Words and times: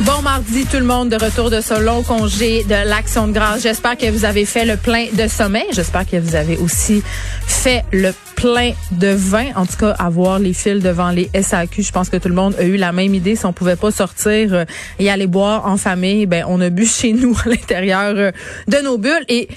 Bon 0.00 0.20
mardi 0.22 0.66
tout 0.66 0.78
le 0.78 0.84
monde 0.84 1.08
de 1.08 1.16
retour 1.16 1.50
de 1.50 1.60
ce 1.60 1.80
long 1.80 2.02
congé 2.02 2.64
de 2.64 2.88
l'action 2.88 3.28
de 3.28 3.32
grâce. 3.32 3.62
J'espère 3.62 3.96
que 3.96 4.10
vous 4.10 4.24
avez 4.24 4.44
fait 4.44 4.64
le 4.64 4.76
plein 4.76 5.06
de 5.12 5.28
sommeil. 5.28 5.66
J'espère 5.72 6.04
que 6.04 6.16
vous 6.16 6.34
avez 6.34 6.56
aussi 6.56 7.02
fait 7.46 7.84
le 7.92 8.10
plein 8.34 8.72
de 8.90 9.08
vin. 9.08 9.46
En 9.54 9.64
tout 9.64 9.76
cas, 9.76 9.92
avoir 9.92 10.40
les 10.40 10.52
fils 10.52 10.82
devant 10.82 11.10
les 11.10 11.30
SAQ, 11.40 11.82
je 11.82 11.92
pense 11.92 12.10
que 12.10 12.16
tout 12.16 12.28
le 12.28 12.34
monde 12.34 12.56
a 12.58 12.64
eu 12.64 12.76
la 12.76 12.90
même 12.90 13.14
idée. 13.14 13.36
Si 13.36 13.46
on 13.46 13.52
pouvait 13.52 13.76
pas 13.76 13.92
sortir 13.92 14.52
euh, 14.52 14.64
et 14.98 15.10
aller 15.10 15.28
boire 15.28 15.64
en 15.64 15.76
famille, 15.76 16.26
ben 16.26 16.44
on 16.48 16.60
a 16.60 16.70
bu 16.70 16.86
chez 16.86 17.12
nous 17.12 17.34
à 17.44 17.48
l'intérieur 17.48 18.14
euh, 18.16 18.32
de 18.66 18.78
nos 18.78 18.98
bulles 18.98 19.24
et 19.28 19.48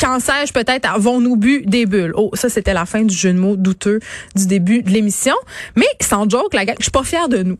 quand 0.00 0.20
sais-je 0.20 0.52
peut-être 0.52 0.88
avons-nous 0.88 1.36
bu 1.36 1.62
des 1.66 1.84
bulles? 1.84 2.12
Oh, 2.16 2.30
ça 2.34 2.48
c'était 2.48 2.72
la 2.72 2.86
fin 2.86 3.02
du 3.02 3.14
jeu 3.14 3.32
de 3.32 3.38
mots 3.38 3.56
douteux 3.56 3.98
du 4.36 4.46
début 4.46 4.82
de 4.82 4.90
l'émission. 4.90 5.34
Mais 5.74 5.88
sans 6.00 6.30
joke, 6.30 6.54
la 6.54 6.64
gang, 6.64 6.76
je 6.78 6.84
suis 6.84 6.92
pas 6.92 7.04
fière 7.04 7.28
de 7.28 7.42
nous 7.42 7.58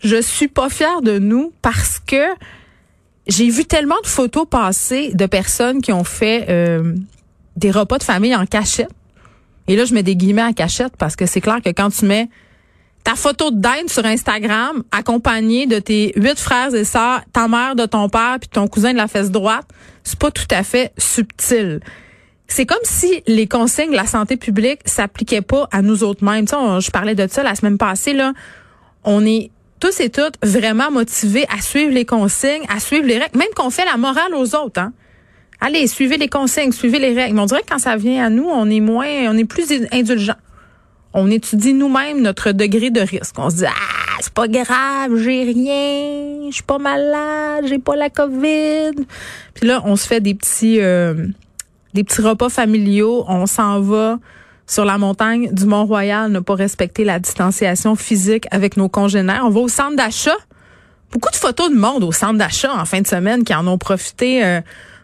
je 0.00 0.20
suis 0.20 0.48
pas 0.48 0.68
fière 0.68 1.02
de 1.02 1.18
nous 1.18 1.52
parce 1.62 1.98
que 1.98 2.24
j'ai 3.26 3.50
vu 3.50 3.64
tellement 3.64 4.00
de 4.02 4.06
photos 4.06 4.46
passer 4.48 5.10
de 5.14 5.26
personnes 5.26 5.82
qui 5.82 5.92
ont 5.92 6.04
fait 6.04 6.46
euh, 6.48 6.94
des 7.56 7.70
repas 7.70 7.98
de 7.98 8.02
famille 8.04 8.34
en 8.34 8.46
cachette. 8.46 8.90
Et 9.66 9.76
là, 9.76 9.84
je 9.84 9.92
mets 9.92 10.02
des 10.02 10.16
guillemets 10.16 10.42
en 10.42 10.54
cachette 10.54 10.96
parce 10.96 11.14
que 11.14 11.26
c'est 11.26 11.42
clair 11.42 11.60
que 11.62 11.68
quand 11.68 11.90
tu 11.90 12.06
mets 12.06 12.28
ta 13.04 13.14
photo 13.14 13.50
de 13.50 13.60
dinde 13.60 13.88
sur 13.88 14.04
Instagram, 14.04 14.82
accompagnée 14.90 15.66
de 15.66 15.78
tes 15.78 16.12
huit 16.16 16.38
frères 16.38 16.74
et 16.74 16.84
sœurs, 16.84 17.22
ta 17.32 17.48
mère 17.48 17.76
de 17.76 17.86
ton 17.86 18.08
père 18.08 18.38
puis 18.40 18.48
ton 18.48 18.66
cousin 18.66 18.92
de 18.92 18.96
la 18.96 19.08
fesse 19.08 19.30
droite, 19.30 19.66
c'est 20.04 20.18
pas 20.18 20.30
tout 20.30 20.48
à 20.50 20.62
fait 20.62 20.92
subtil. 20.96 21.80
C'est 22.48 22.64
comme 22.64 22.78
si 22.82 23.22
les 23.26 23.46
consignes 23.46 23.90
de 23.90 23.96
la 23.96 24.06
santé 24.06 24.38
publique 24.38 24.80
s'appliquaient 24.86 25.42
pas 25.42 25.68
à 25.70 25.82
nous 25.82 26.02
autres 26.02 26.24
mêmes. 26.24 26.46
Tu 26.46 26.54
sais, 26.54 26.80
je 26.80 26.90
parlais 26.90 27.14
de 27.14 27.26
ça 27.26 27.42
la 27.42 27.54
semaine 27.54 27.76
passée 27.76 28.14
là. 28.14 28.32
On 29.04 29.24
est 29.26 29.50
tous 29.78 30.00
et 30.00 30.10
toutes 30.10 30.34
vraiment 30.42 30.90
motivés 30.90 31.46
à 31.56 31.60
suivre 31.60 31.92
les 31.92 32.04
consignes, 32.04 32.64
à 32.68 32.80
suivre 32.80 33.06
les 33.06 33.18
règles, 33.18 33.38
même 33.38 33.48
qu'on 33.54 33.70
fait 33.70 33.84
la 33.84 33.96
morale 33.96 34.34
aux 34.34 34.54
autres. 34.54 34.80
Hein? 34.80 34.92
Allez, 35.60 35.86
suivez 35.86 36.16
les 36.16 36.28
consignes, 36.28 36.72
suivez 36.72 36.98
les 36.98 37.14
règles. 37.14 37.34
Mais 37.34 37.40
on 37.40 37.46
dirait 37.46 37.62
que 37.62 37.68
quand 37.68 37.78
ça 37.78 37.96
vient 37.96 38.26
à 38.26 38.30
nous, 38.30 38.48
on 38.48 38.68
est 38.70 38.80
moins, 38.80 39.06
on 39.28 39.36
est 39.36 39.44
plus 39.44 39.66
indulgent. 39.92 40.36
On 41.14 41.30
étudie 41.30 41.72
nous-mêmes 41.72 42.20
notre 42.20 42.52
degré 42.52 42.90
de 42.90 43.00
risque. 43.00 43.38
On 43.38 43.50
se 43.50 43.56
dit 43.56 43.66
ah 43.66 44.18
c'est 44.20 44.32
pas 44.32 44.48
grave, 44.48 45.16
j'ai 45.16 45.44
rien, 45.44 46.48
je 46.48 46.54
suis 46.54 46.62
pas 46.62 46.78
malade, 46.78 47.64
j'ai 47.66 47.78
pas 47.78 47.96
la 47.96 48.10
COVID. 48.10 49.04
Puis 49.54 49.66
là, 49.66 49.82
on 49.84 49.96
se 49.96 50.06
fait 50.06 50.20
des 50.20 50.34
petits, 50.34 50.80
euh, 50.80 51.26
des 51.94 52.04
petits 52.04 52.20
repas 52.20 52.48
familiaux. 52.48 53.24
On 53.28 53.46
s'en 53.46 53.80
va 53.80 54.18
sur 54.68 54.84
la 54.84 54.98
montagne 54.98 55.50
du 55.50 55.64
Mont-Royal, 55.64 56.30
ne 56.30 56.40
pas 56.40 56.54
respecter 56.54 57.02
la 57.02 57.18
distanciation 57.18 57.96
physique 57.96 58.46
avec 58.50 58.76
nos 58.76 58.88
congénères. 58.88 59.42
On 59.44 59.50
va 59.50 59.60
au 59.60 59.68
centre 59.68 59.96
d'achat. 59.96 60.36
Beaucoup 61.10 61.30
de 61.30 61.36
photos 61.36 61.70
de 61.70 61.74
monde 61.74 62.04
au 62.04 62.12
centre 62.12 62.36
d'achat 62.36 62.72
en 62.72 62.84
fin 62.84 63.00
de 63.00 63.06
semaine 63.06 63.42
qui 63.42 63.54
en 63.54 63.66
ont 63.66 63.78
profité 63.78 64.44
euh, 64.44 64.60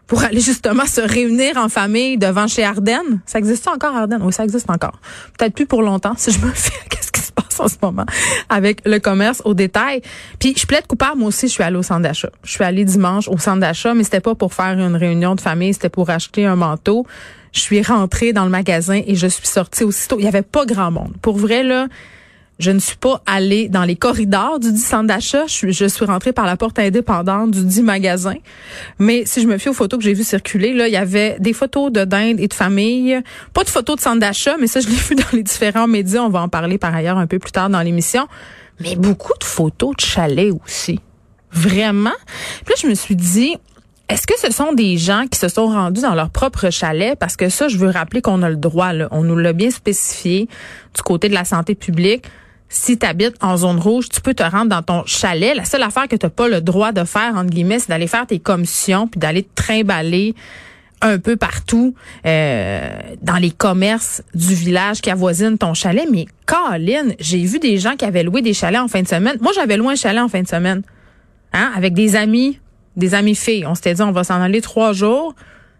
pour 0.06 0.22
aller 0.22 0.40
justement 0.40 0.84
se 0.84 1.00
réunir 1.00 1.56
en 1.56 1.70
famille 1.70 2.18
devant 2.18 2.46
chez 2.46 2.62
Ardennes. 2.62 3.20
Ça 3.24 3.38
existe 3.38 3.66
encore 3.66 3.96
Ardennes? 3.96 4.20
Oui, 4.22 4.34
ça 4.34 4.44
existe 4.44 4.68
encore. 4.68 5.00
Peut-être 5.38 5.54
plus 5.54 5.64
pour 5.64 5.82
longtemps 5.82 6.14
si 6.18 6.30
je 6.30 6.40
me 6.40 6.50
fais 6.50 6.72
qu'est-ce 6.90 7.10
qui 7.10 7.22
se 7.22 7.32
passe 7.32 7.58
en 7.58 7.68
ce 7.68 7.76
moment 7.80 8.04
avec 8.50 8.82
le 8.84 8.98
commerce 8.98 9.40
au 9.46 9.54
détail. 9.54 10.02
Puis 10.38 10.54
je 10.58 10.66
plaide 10.66 10.86
coupable, 10.86 11.18
moi 11.18 11.28
aussi 11.28 11.48
je 11.48 11.52
suis 11.52 11.62
allée 11.62 11.78
au 11.78 11.82
centre 11.82 12.02
d'achat. 12.02 12.28
Je 12.42 12.50
suis 12.50 12.64
allée 12.64 12.84
dimanche 12.84 13.28
au 13.28 13.38
centre 13.38 13.60
d'achat, 13.60 13.94
mais 13.94 14.04
c'était 14.04 14.20
pas 14.20 14.34
pour 14.34 14.52
faire 14.52 14.78
une 14.78 14.96
réunion 14.96 15.34
de 15.34 15.40
famille, 15.40 15.72
c'était 15.72 15.88
pour 15.88 16.10
acheter 16.10 16.44
un 16.44 16.56
manteau. 16.56 17.06
Je 17.54 17.60
suis 17.60 17.80
rentrée 17.82 18.32
dans 18.32 18.44
le 18.44 18.50
magasin 18.50 19.00
et 19.06 19.14
je 19.14 19.26
suis 19.26 19.46
sortie 19.46 19.84
aussitôt. 19.84 20.16
Il 20.18 20.24
y 20.24 20.28
avait 20.28 20.42
pas 20.42 20.66
grand 20.66 20.90
monde. 20.90 21.14
Pour 21.22 21.38
vrai, 21.38 21.62
là, 21.62 21.86
je 22.58 22.70
ne 22.70 22.80
suis 22.80 22.96
pas 22.96 23.22
allée 23.26 23.68
dans 23.68 23.84
les 23.84 23.96
corridors 23.96 24.58
du 24.58 24.72
dit 24.72 24.80
centre 24.80 25.06
d'achat. 25.06 25.46
Je, 25.46 25.70
je, 25.70 25.86
suis 25.86 26.04
rentrée 26.04 26.32
par 26.32 26.46
la 26.46 26.56
porte 26.56 26.78
indépendante 26.78 27.52
du 27.52 27.64
dit 27.64 27.82
magasin. 27.82 28.34
Mais 28.98 29.22
si 29.24 29.40
je 29.40 29.46
me 29.46 29.56
fie 29.58 29.68
aux 29.68 29.74
photos 29.74 29.98
que 29.98 30.04
j'ai 30.04 30.14
vues 30.14 30.24
circuler, 30.24 30.72
là, 30.72 30.88
il 30.88 30.92
y 30.92 30.96
avait 30.96 31.36
des 31.38 31.52
photos 31.52 31.90
de 31.90 32.04
dinde 32.04 32.38
et 32.38 32.48
de 32.48 32.54
famille. 32.54 33.20
Pas 33.52 33.64
de 33.64 33.70
photos 33.70 33.96
de 33.96 34.00
centre 34.00 34.20
d'achat, 34.20 34.56
mais 34.58 34.66
ça, 34.66 34.80
je 34.80 34.88
l'ai 34.88 34.94
vu 35.08 35.14
dans 35.14 35.24
les 35.32 35.42
différents 35.42 35.86
médias. 35.86 36.22
On 36.22 36.30
va 36.30 36.42
en 36.42 36.48
parler 36.48 36.78
par 36.78 36.94
ailleurs 36.94 37.18
un 37.18 37.26
peu 37.26 37.38
plus 37.38 37.52
tard 37.52 37.70
dans 37.70 37.82
l'émission. 37.82 38.26
Mais 38.80 38.96
beaucoup 38.96 39.32
de 39.38 39.44
photos 39.44 39.94
de 39.96 40.00
chalets 40.00 40.52
aussi. 40.64 41.00
Vraiment. 41.52 42.10
Puis 42.64 42.74
là, 42.74 42.80
je 42.82 42.88
me 42.88 42.94
suis 42.94 43.14
dit, 43.16 43.56
est-ce 44.08 44.26
que 44.26 44.38
ce 44.38 44.52
sont 44.52 44.72
des 44.72 44.98
gens 44.98 45.24
qui 45.30 45.38
se 45.38 45.48
sont 45.48 45.66
rendus 45.66 46.02
dans 46.02 46.14
leur 46.14 46.30
propre 46.30 46.70
chalet? 46.70 47.18
Parce 47.18 47.36
que 47.36 47.48
ça, 47.48 47.68
je 47.68 47.78
veux 47.78 47.88
rappeler 47.88 48.20
qu'on 48.20 48.42
a 48.42 48.50
le 48.50 48.56
droit, 48.56 48.90
on 49.10 49.22
nous 49.22 49.36
l'a 49.36 49.54
bien 49.54 49.70
spécifié 49.70 50.48
du 50.94 51.02
côté 51.02 51.28
de 51.28 51.34
la 51.34 51.44
santé 51.44 51.74
publique. 51.74 52.24
Si 52.68 52.98
tu 52.98 53.06
habites 53.06 53.36
en 53.42 53.56
zone 53.56 53.78
rouge, 53.78 54.08
tu 54.08 54.20
peux 54.20 54.34
te 54.34 54.42
rendre 54.42 54.68
dans 54.68 54.82
ton 54.82 55.04
chalet. 55.06 55.56
La 55.56 55.64
seule 55.64 55.82
affaire 55.82 56.08
que 56.08 56.16
tu 56.16 56.28
pas 56.28 56.48
le 56.48 56.60
droit 56.60 56.92
de 56.92 57.04
faire, 57.04 57.34
entre 57.36 57.50
guillemets, 57.50 57.78
c'est 57.78 57.88
d'aller 57.88 58.06
faire 58.06 58.26
tes 58.26 58.40
commissions 58.40 59.06
puis 59.06 59.18
d'aller 59.18 59.42
te 59.44 59.54
trimballer 59.54 60.34
un 61.00 61.18
peu 61.18 61.36
partout 61.36 61.94
euh, 62.26 62.88
dans 63.22 63.36
les 63.36 63.50
commerces 63.50 64.22
du 64.34 64.54
village 64.54 65.00
qui 65.00 65.10
avoisine 65.10 65.56
ton 65.56 65.72
chalet. 65.72 66.06
Mais 66.10 66.26
Colin, 66.46 67.14
j'ai 67.20 67.44
vu 67.44 67.58
des 67.58 67.78
gens 67.78 67.96
qui 67.96 68.04
avaient 68.04 68.22
loué 68.22 68.42
des 68.42 68.54
chalets 68.54 68.80
en 68.80 68.88
fin 68.88 69.02
de 69.02 69.08
semaine. 69.08 69.36
Moi, 69.40 69.52
j'avais 69.54 69.76
loué 69.76 69.92
un 69.92 69.96
chalet 69.96 70.22
en 70.22 70.28
fin 70.28 70.42
de 70.42 70.48
semaine. 70.48 70.82
Hein, 71.52 71.70
avec 71.76 71.94
des 71.94 72.16
amis 72.16 72.58
des 72.96 73.14
amis 73.14 73.34
filles. 73.34 73.66
On 73.66 73.74
s'était 73.74 73.94
dit, 73.94 74.02
on 74.02 74.12
va 74.12 74.24
s'en 74.24 74.40
aller 74.40 74.60
trois 74.60 74.92
jours. 74.92 75.34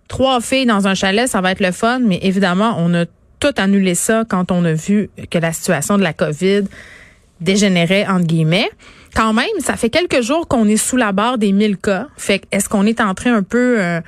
Trois 0.08 0.40
filles 0.40 0.66
dans 0.66 0.86
un 0.86 0.94
chalet, 0.94 1.28
ça 1.28 1.40
va 1.40 1.52
être 1.52 1.60
le 1.60 1.72
fun, 1.72 1.98
mais 2.00 2.18
évidemment, 2.22 2.76
on 2.78 2.92
a 2.94 3.04
tout 3.40 3.54
annulé 3.56 3.94
ça 3.94 4.24
quand 4.28 4.52
on 4.52 4.64
a 4.64 4.72
vu 4.72 5.10
que 5.30 5.38
la 5.38 5.52
situation 5.52 5.98
de 5.98 6.02
la 6.02 6.12
COVID 6.12 6.64
dégénérait, 7.40 8.06
entre 8.06 8.26
guillemets. 8.26 8.70
Quand 9.14 9.32
même, 9.32 9.46
ça 9.60 9.76
fait 9.76 9.90
quelques 9.90 10.22
jours 10.22 10.48
qu'on 10.48 10.66
est 10.66 10.76
sous 10.76 10.96
la 10.96 11.12
barre 11.12 11.38
des 11.38 11.52
1000 11.52 11.76
cas. 11.78 12.08
Fait 12.16 12.42
est-ce 12.52 12.68
qu'on 12.68 12.84
est 12.86 13.00
en 13.00 13.14
train 13.14 13.34
un 13.34 13.42
peu 13.42 13.76
euh, 13.80 14.00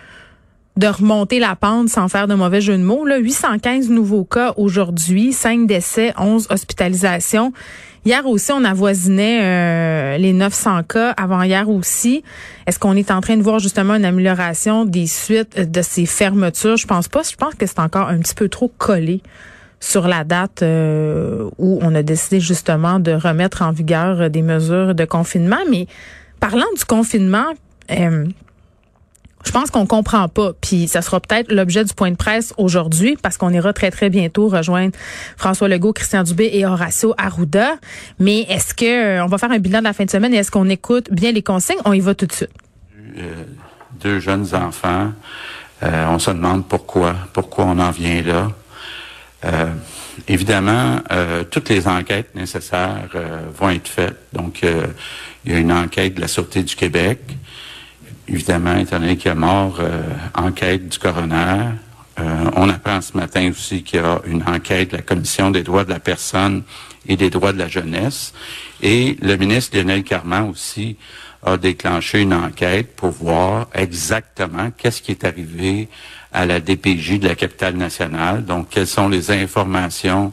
de 0.76 0.86
remonter 0.86 1.38
la 1.38 1.56
pente 1.56 1.88
sans 1.88 2.08
faire 2.08 2.28
de 2.28 2.34
mauvais 2.34 2.60
jeu 2.60 2.76
de 2.76 2.82
mots? 2.82 3.04
Là, 3.04 3.18
815 3.18 3.90
nouveaux 3.90 4.24
cas 4.24 4.54
aujourd'hui, 4.56 5.32
5 5.32 5.66
décès, 5.66 6.12
11 6.18 6.48
hospitalisations. 6.50 7.52
Hier 8.04 8.24
aussi, 8.26 8.52
on 8.52 8.62
avoisinait 8.62 9.40
euh, 9.42 10.18
les 10.18 10.32
900 10.32 10.84
cas. 10.84 11.10
Avant 11.16 11.42
hier 11.42 11.68
aussi, 11.68 12.22
est-ce 12.66 12.78
qu'on 12.78 12.94
est 12.94 13.10
en 13.10 13.20
train 13.20 13.36
de 13.36 13.42
voir 13.42 13.58
justement 13.58 13.96
une 13.96 14.04
amélioration 14.04 14.84
des 14.84 15.06
suites 15.06 15.58
de 15.58 15.82
ces 15.82 16.06
fermetures? 16.06 16.76
Je 16.76 16.86
pense 16.86 17.08
pas. 17.08 17.22
Je 17.28 17.34
pense 17.34 17.54
que 17.56 17.66
c'est 17.66 17.80
encore 17.80 18.08
un 18.08 18.18
petit 18.18 18.34
peu 18.36 18.48
trop 18.48 18.70
collé 18.78 19.22
sur 19.80 20.06
la 20.06 20.24
date 20.24 20.62
euh, 20.62 21.50
où 21.58 21.78
on 21.82 21.94
a 21.94 22.02
décidé 22.02 22.38
justement 22.38 23.00
de 23.00 23.12
remettre 23.12 23.62
en 23.62 23.72
vigueur 23.72 24.30
des 24.30 24.42
mesures 24.42 24.94
de 24.94 25.04
confinement. 25.04 25.58
Mais 25.68 25.86
parlant 26.38 26.66
du 26.76 26.84
confinement, 26.84 27.54
euh, 27.90 28.26
je 29.46 29.52
pense 29.52 29.70
qu'on 29.70 29.86
comprend 29.86 30.28
pas. 30.28 30.52
Puis 30.60 30.88
ça 30.88 31.02
sera 31.02 31.20
peut-être 31.20 31.52
l'objet 31.52 31.84
du 31.84 31.94
point 31.94 32.10
de 32.10 32.16
presse 32.16 32.52
aujourd'hui 32.58 33.16
parce 33.22 33.36
qu'on 33.38 33.50
ira 33.50 33.72
très 33.72 33.90
très 33.90 34.10
bientôt 34.10 34.48
rejoindre 34.48 34.92
François 35.36 35.68
Legault, 35.68 35.92
Christian 35.92 36.24
Dubé 36.24 36.50
et 36.52 36.66
Horacio 36.66 37.14
Arruda. 37.16 37.76
Mais 38.18 38.40
est-ce 38.42 38.74
que 38.74 38.84
euh, 38.84 39.24
on 39.24 39.28
va 39.28 39.38
faire 39.38 39.52
un 39.52 39.58
bilan 39.58 39.78
de 39.78 39.84
la 39.84 39.92
fin 39.92 40.04
de 40.04 40.10
semaine 40.10 40.34
et 40.34 40.38
est-ce 40.38 40.50
qu'on 40.50 40.68
écoute 40.68 41.12
bien 41.12 41.30
les 41.30 41.42
consignes? 41.42 41.78
On 41.84 41.92
y 41.92 42.00
va 42.00 42.14
tout 42.14 42.26
de 42.26 42.32
suite. 42.32 42.50
Euh, 43.18 43.44
deux 44.00 44.18
jeunes 44.18 44.52
enfants. 44.54 45.12
Euh, 45.82 46.06
on 46.08 46.18
se 46.18 46.30
demande 46.30 46.66
pourquoi, 46.66 47.14
pourquoi 47.32 47.66
on 47.66 47.78
en 47.78 47.90
vient 47.90 48.22
là. 48.22 48.48
évidemment, 50.26 51.00
toutes 51.50 51.68
les 51.68 51.86
enquêtes 51.86 52.34
nécessaires 52.34 53.08
vont 53.56 53.70
être 53.70 53.86
faites. 53.86 54.16
Donc, 54.32 54.62
il 55.44 55.52
y 55.52 55.54
a 55.54 55.58
une 55.58 55.70
enquête 55.70 56.14
de 56.14 56.20
la 56.20 56.26
Sûreté 56.26 56.64
du 56.64 56.74
Québec 56.74 57.20
évidemment, 58.28 58.76
étant 58.76 58.98
donné 58.98 59.16
qu'il 59.16 59.30
a 59.30 59.34
mort, 59.34 59.78
euh, 59.80 60.02
enquête 60.34 60.88
du 60.88 60.98
coroner. 60.98 61.70
Euh, 62.18 62.50
on 62.56 62.68
apprend 62.68 63.00
ce 63.00 63.16
matin 63.16 63.50
aussi 63.50 63.82
qu'il 63.82 64.00
y 64.00 64.02
a 64.02 64.20
une 64.26 64.42
enquête 64.46 64.92
de 64.92 64.96
la 64.96 65.02
Commission 65.02 65.50
des 65.50 65.62
droits 65.62 65.84
de 65.84 65.90
la 65.90 66.00
personne 66.00 66.62
et 67.06 67.16
des 67.16 67.30
droits 67.30 67.52
de 67.52 67.58
la 67.58 67.68
jeunesse. 67.68 68.32
Et 68.82 69.16
le 69.20 69.36
ministre 69.36 69.76
Lionel 69.76 70.02
Carman 70.02 70.48
aussi 70.48 70.96
a 71.44 71.56
déclenché 71.56 72.22
une 72.22 72.34
enquête 72.34 72.96
pour 72.96 73.10
voir 73.10 73.68
exactement 73.74 74.70
qu'est-ce 74.76 75.02
qui 75.02 75.12
est 75.12 75.24
arrivé 75.24 75.88
à 76.32 76.46
la 76.46 76.60
DPJ 76.60 77.20
de 77.20 77.28
la 77.28 77.34
capitale 77.34 77.76
nationale. 77.76 78.44
Donc, 78.44 78.70
quelles 78.70 78.86
sont 78.86 79.08
les 79.08 79.30
informations 79.30 80.32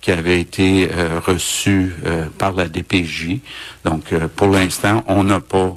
qui 0.00 0.12
avaient 0.12 0.40
été 0.40 0.90
euh, 0.90 1.20
reçues 1.20 1.94
euh, 2.06 2.26
par 2.38 2.52
la 2.52 2.68
DPJ. 2.68 3.38
Donc, 3.84 4.12
euh, 4.12 4.28
pour 4.34 4.48
l'instant, 4.48 5.04
on 5.06 5.24
n'a 5.24 5.40
pas 5.40 5.76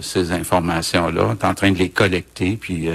ces 0.00 0.32
informations-là. 0.32 1.28
On 1.28 1.32
est 1.32 1.44
en 1.44 1.54
train 1.54 1.70
de 1.70 1.78
les 1.78 1.88
collecter, 1.88 2.56
puis 2.60 2.88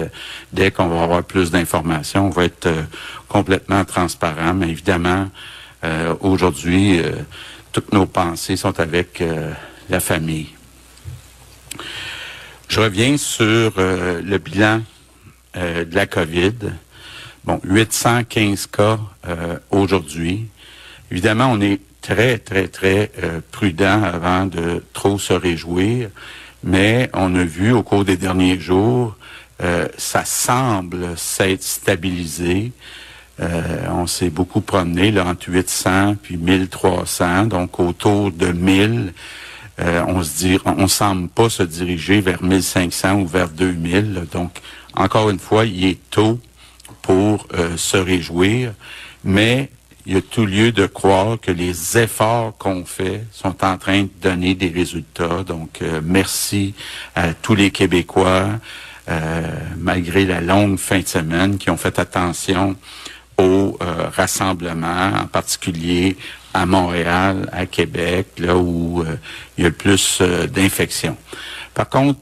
dès 0.52 0.70
qu'on 0.70 0.88
va 0.88 1.04
avoir 1.04 1.24
plus 1.24 1.50
d'informations, 1.50 2.28
on 2.28 2.30
va 2.30 2.44
être 2.44 2.68
complètement 3.30 3.86
transparent. 3.86 4.54
Mais 4.54 4.70
évidemment, 4.70 5.30
aujourd'hui, 6.20 7.02
toutes 7.72 7.94
nos 7.94 8.06
pensées 8.06 8.58
sont 8.58 8.78
avec 8.82 9.24
la 9.90 10.02
famille. 10.02 10.50
Je 12.68 12.82
reviens 12.82 13.16
sur 13.16 13.72
le 13.78 14.38
bilan 14.40 14.82
de 15.56 15.96
la 15.96 16.06
COVID. 16.06 16.54
Bon, 17.46 17.62
815 17.64 18.68
cas 18.68 19.00
aujourd'hui. 19.72 20.48
Évidemment, 21.12 21.52
on 21.52 21.62
est 21.62 21.80
très, 22.02 22.38
très, 22.38 22.68
très 22.68 23.12
prudent 23.52 24.04
avant 24.04 24.46
de 24.46 24.84
trop 24.94 25.18
se 25.20 25.34
réjouir, 25.34 26.10
mais 26.64 27.10
on 27.14 27.34
a 27.36 27.44
vu 27.44 27.72
au 27.72 27.84
cours 27.84 28.06
des 28.06 28.18
derniers 28.18 28.60
jours, 28.60 29.16
ça 29.98 30.26
semble 30.26 31.18
s'être 31.18 31.64
stabilisé. 31.64 32.72
Euh, 33.40 33.88
on 33.90 34.08
s'est 34.08 34.30
beaucoup 34.30 34.62
promené 34.62 35.12
là, 35.12 35.26
entre 35.26 35.50
800 35.50 36.16
puis 36.22 36.38
1300, 36.38 37.46
donc 37.46 37.80
autour 37.80 38.32
de 38.32 38.48
1000. 38.48 39.14
Euh, 39.80 40.04
on 40.08 40.24
se 40.24 40.88
semble 40.88 41.28
pas 41.30 41.50
se 41.50 41.62
diriger 41.62 42.20
vers 42.20 42.42
1500 42.42 43.22
ou 43.22 43.28
vers 43.28 43.50
2000. 43.50 44.26
Donc, 44.32 44.60
encore 44.96 45.30
une 45.30 45.38
fois, 45.38 45.66
il 45.66 45.86
est 45.86 46.00
tôt 46.10 46.40
pour 47.04 47.48
euh, 47.54 47.78
se 47.78 47.98
réjouir, 47.98 48.74
mais 49.24 49.70
il 50.08 50.14
y 50.14 50.18
a 50.18 50.22
tout 50.22 50.46
lieu 50.46 50.72
de 50.72 50.86
croire 50.88 51.38
que 51.40 51.52
les 51.52 51.98
efforts 51.98 52.58
qu'on 52.58 52.86
fait 52.86 53.26
sont 53.32 53.64
en 53.64 53.78
train 53.78 54.04
de 54.04 54.10
donner 54.22 54.56
des 54.56 54.70
résultats. 54.70 55.44
Donc, 55.44 55.82
merci 56.02 56.74
à 57.14 57.34
tous 57.34 57.56
les 57.56 57.72
Québécois, 57.72 58.48
malgré 59.78 60.26
la 60.26 60.40
longue 60.40 60.78
fin 60.78 61.00
de 61.00 61.08
semaine, 61.08 61.58
qui 61.58 61.70
ont 61.70 61.78
fait 61.78 62.00
attention 62.00 62.76
au 63.38 63.78
euh, 63.82 64.10
rassemblement, 64.16 65.12
en 65.22 65.28
particulier 65.28 66.18
à 66.54 66.66
Montréal, 66.66 67.50
à 67.52 67.66
Québec, 67.66 68.28
là 68.40 68.58
où 68.58 69.02
euh, 69.02 69.16
il 69.58 69.64
y 69.64 69.66
a 69.66 69.70
le 69.70 69.76
plus 69.76 70.20
euh, 70.22 70.48
d'infections. 70.48 71.18
Par 71.74 71.88
contre, 71.90 72.20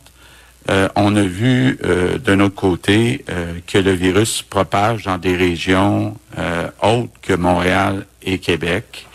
on 0.67 1.15
a 1.15 1.21
vu 1.21 1.77
d'un 2.23 2.39
autre 2.39 2.55
côté 2.55 3.23
que 3.67 3.77
le 3.77 3.91
virus 3.91 4.37
se 4.37 4.43
propage 4.43 5.03
dans 5.03 5.17
des 5.17 5.35
régions 5.35 6.17
autres 6.81 7.11
que 7.21 7.33
Montréal 7.33 8.05
et 8.23 8.39
Québec. 8.39 9.05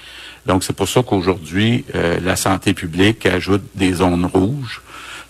Donc, 0.46 0.64
c'est 0.64 0.74
pour 0.74 0.88
ça 0.88 1.02
qu'aujourd'hui, 1.02 1.84
la 1.94 2.36
santé 2.36 2.72
publique 2.72 3.26
ajoute 3.26 3.64
des 3.74 3.94
zones 3.94 4.26
rouges. 4.26 4.80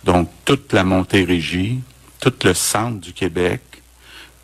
Donc, 0.05 0.31
toute 0.45 0.73
la 0.73 0.85
Montérégie, 0.85 1.81
tout 2.21 2.33
le 2.45 2.55
centre 2.55 3.01
du 3.01 3.13
Québec, 3.13 3.61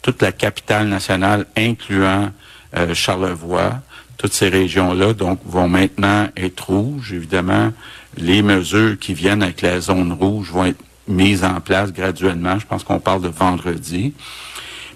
toute 0.02 0.22
la 0.22 0.32
capitale 0.32 0.88
nationale, 0.88 1.46
incluant 1.56 2.30
euh, 2.76 2.94
Charlevoix, 2.94 3.80
toutes 4.18 4.32
ces 4.32 4.48
régions-là, 4.48 5.14
donc, 5.14 5.40
vont 5.44 5.68
maintenant 5.68 6.28
être 6.36 6.70
rouges. 6.70 7.12
Évidemment, 7.12 7.72
les 8.16 8.42
mesures 8.42 8.98
qui 8.98 9.14
viennent 9.14 9.42
avec 9.42 9.62
la 9.62 9.80
zone 9.80 10.12
rouge 10.12 10.50
vont 10.50 10.64
être 10.64 10.82
mises 11.08 11.44
en 11.44 11.60
place 11.60 11.92
graduellement. 11.92 12.58
Je 12.58 12.66
pense 12.66 12.84
qu'on 12.84 13.00
parle 13.00 13.22
de 13.22 13.28
vendredi. 13.28 14.14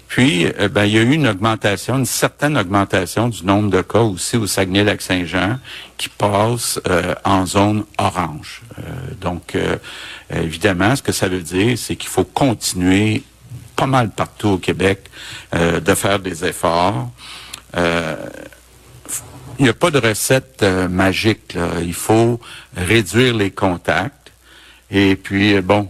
Puis, 0.07 0.45
euh, 0.45 0.67
ben, 0.67 0.85
il 0.85 0.93
y 0.93 0.97
a 0.97 1.01
eu 1.01 1.13
une 1.13 1.27
augmentation, 1.27 1.97
une 1.97 2.05
certaine 2.05 2.57
augmentation 2.57 3.29
du 3.29 3.45
nombre 3.45 3.69
de 3.69 3.81
cas 3.81 4.01
aussi 4.01 4.35
au 4.35 4.45
Saguenay-Lac-Saint-Jean 4.45 5.57
qui 5.97 6.09
passe 6.09 6.81
euh, 6.87 7.15
en 7.23 7.45
zone 7.45 7.85
orange. 7.97 8.61
donc, 9.21 9.55
évidemment, 10.33 10.95
ce 10.95 11.01
que 11.01 11.11
ça 11.11 11.27
veut 11.27 11.41
dire, 11.41 11.77
c'est 11.77 11.95
qu'il 11.95 12.09
faut 12.09 12.23
continuer 12.23 13.23
pas 13.81 13.87
mal 13.87 14.11
partout 14.11 14.49
au 14.49 14.57
Québec 14.59 15.09
euh, 15.55 15.79
de 15.79 15.95
faire 15.95 16.19
des 16.19 16.45
efforts. 16.45 17.09
Euh, 17.75 18.15
il 19.57 19.63
n'y 19.63 19.69
a 19.69 19.73
pas 19.73 19.89
de 19.89 19.97
recette 19.97 20.61
euh, 20.61 20.87
magique. 20.87 21.57
Il 21.81 21.95
faut 21.95 22.39
réduire 22.77 23.35
les 23.35 23.49
contacts. 23.49 24.31
Et 24.91 25.15
puis, 25.15 25.59
bon, 25.61 25.89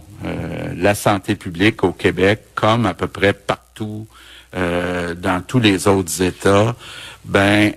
la 0.76 0.94
santé 0.94 1.34
publique 1.34 1.84
au 1.84 1.92
Québec, 1.92 2.46
comme 2.54 2.86
à 2.86 2.94
peu 2.94 3.06
près 3.06 3.32
partout 3.32 4.06
dans 4.52 5.42
tous 5.46 5.58
les 5.58 5.88
autres 5.88 6.22
États, 6.22 6.74
ben 7.24 7.72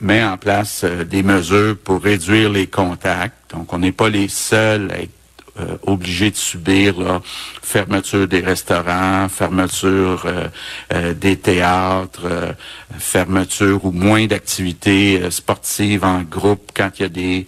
met 0.00 0.22
en 0.22 0.36
place 0.36 0.84
des 0.84 1.22
mesures 1.22 1.76
pour 1.82 2.02
réduire 2.02 2.50
les 2.50 2.66
contacts. 2.66 3.52
Donc, 3.54 3.72
on 3.72 3.78
n'est 3.78 3.92
pas 3.92 4.08
les 4.08 4.28
seuls 4.28 4.90
à 4.92 5.00
être 5.02 5.10
euh, 5.58 5.78
obligés 5.86 6.30
de 6.30 6.36
subir 6.36 7.22
fermeture 7.62 8.28
des 8.28 8.40
restaurants, 8.40 9.26
fermeture 9.30 10.24
euh, 10.26 10.48
euh, 10.92 11.14
des 11.14 11.38
théâtres, 11.38 12.54
fermeture 12.98 13.86
ou 13.86 13.90
moins 13.90 14.26
d'activités 14.26 15.30
sportives 15.30 16.04
en 16.04 16.20
groupe 16.20 16.72
quand 16.76 16.90
il 16.98 17.02
y 17.02 17.04
a 17.06 17.08
des 17.08 17.46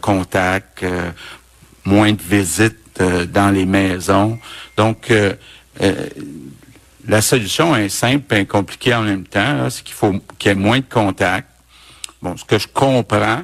contacts, 0.00 0.82
moins 1.84 2.12
de 2.12 2.22
visites 2.22 3.02
dans 3.32 3.50
les 3.52 3.64
maisons. 3.64 4.38
Donc, 4.76 5.12
la 7.08 7.20
solution 7.20 7.74
est 7.74 7.88
simple 7.88 8.34
et 8.34 8.46
compliquée 8.46 8.94
en 8.94 9.02
même 9.02 9.24
temps. 9.24 9.68
C'est 9.70 9.82
qu'il 9.82 9.94
faut 9.94 10.14
qu'il 10.38 10.50
y 10.50 10.52
ait 10.52 10.54
moins 10.54 10.78
de 10.78 10.84
contacts. 10.88 11.48
Bon, 12.20 12.36
ce 12.36 12.44
que 12.44 12.58
je 12.58 12.68
comprends, 12.68 13.42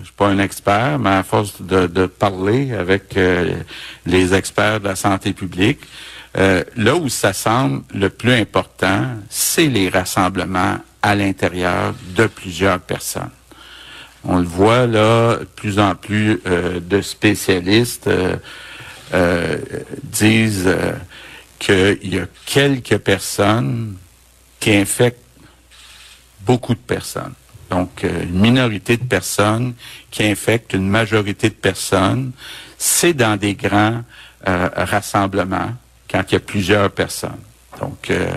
je 0.00 0.04
suis 0.04 0.14
pas 0.14 0.28
un 0.28 0.38
expert, 0.38 0.98
mais 0.98 1.10
à 1.10 1.22
force 1.22 1.60
de, 1.60 2.06
parler 2.06 2.72
avec 2.72 3.16
euh, 3.16 3.56
les 4.06 4.34
experts 4.34 4.80
de 4.80 4.88
la 4.88 4.96
santé 4.96 5.32
publique, 5.32 5.80
euh, 6.38 6.62
là 6.76 6.94
où 6.94 7.08
ça 7.08 7.32
semble 7.32 7.82
le 7.92 8.08
plus 8.08 8.32
important, 8.32 9.06
c'est 9.28 9.66
les 9.66 9.88
rassemblements 9.88 10.78
à 11.02 11.14
l'intérieur 11.14 11.94
de 12.14 12.26
plusieurs 12.26 12.78
personnes. 12.78 13.30
On 14.24 14.38
le 14.38 14.44
voit 14.44 14.86
là, 14.86 15.36
de 15.36 15.44
plus 15.44 15.78
en 15.78 15.94
plus 15.94 16.40
euh, 16.46 16.80
de 16.80 17.00
spécialistes 17.00 18.08
disent 20.04 20.72
qu'il 21.58 22.14
y 22.14 22.18
a 22.18 22.26
quelques 22.46 22.98
personnes 22.98 23.96
qui 24.60 24.74
infectent 24.74 25.24
beaucoup 26.40 26.74
de 26.74 26.80
personnes. 26.80 27.34
Donc, 27.70 28.04
euh, 28.04 28.24
une 28.24 28.40
minorité 28.40 28.96
de 28.96 29.04
personnes 29.04 29.74
qui 30.10 30.24
infectent 30.24 30.72
une 30.72 30.88
majorité 30.88 31.48
de 31.48 31.54
personnes, 31.54 32.32
c'est 32.76 33.14
dans 33.14 33.36
des 33.36 33.54
grands 33.54 34.02
euh, 34.48 34.68
rassemblements 34.74 35.72
quand 36.10 36.22
il 36.28 36.32
y 36.34 36.36
a 36.36 36.40
plusieurs 36.40 36.90
personnes. 36.90 37.38
Donc, 37.80 38.10
euh, 38.10 38.36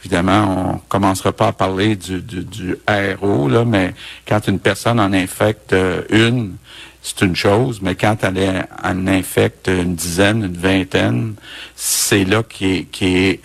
évidemment, 0.00 0.74
on 0.74 0.78
commencera 0.88 1.32
pas 1.32 1.48
à 1.48 1.52
parler 1.52 1.96
du, 1.96 2.20
du, 2.20 2.44
du 2.44 2.76
RO, 3.20 3.48
là, 3.48 3.64
mais 3.64 3.94
quand 4.26 4.46
une 4.48 4.58
personne 4.58 5.00
en 5.00 5.12
infecte 5.12 5.74
une, 6.10 6.56
c'est 7.02 7.22
une 7.22 7.36
chose, 7.36 7.80
mais 7.82 7.94
quand 7.94 8.24
elle 8.24 8.66
en 8.82 9.06
infecte 9.06 9.68
une 9.68 9.94
dizaine, 9.94 10.44
une 10.44 10.56
vingtaine, 10.56 11.34
c'est 11.74 12.24
là 12.24 12.42
qui 12.42 12.86
est, 13.00 13.02
est 13.02 13.40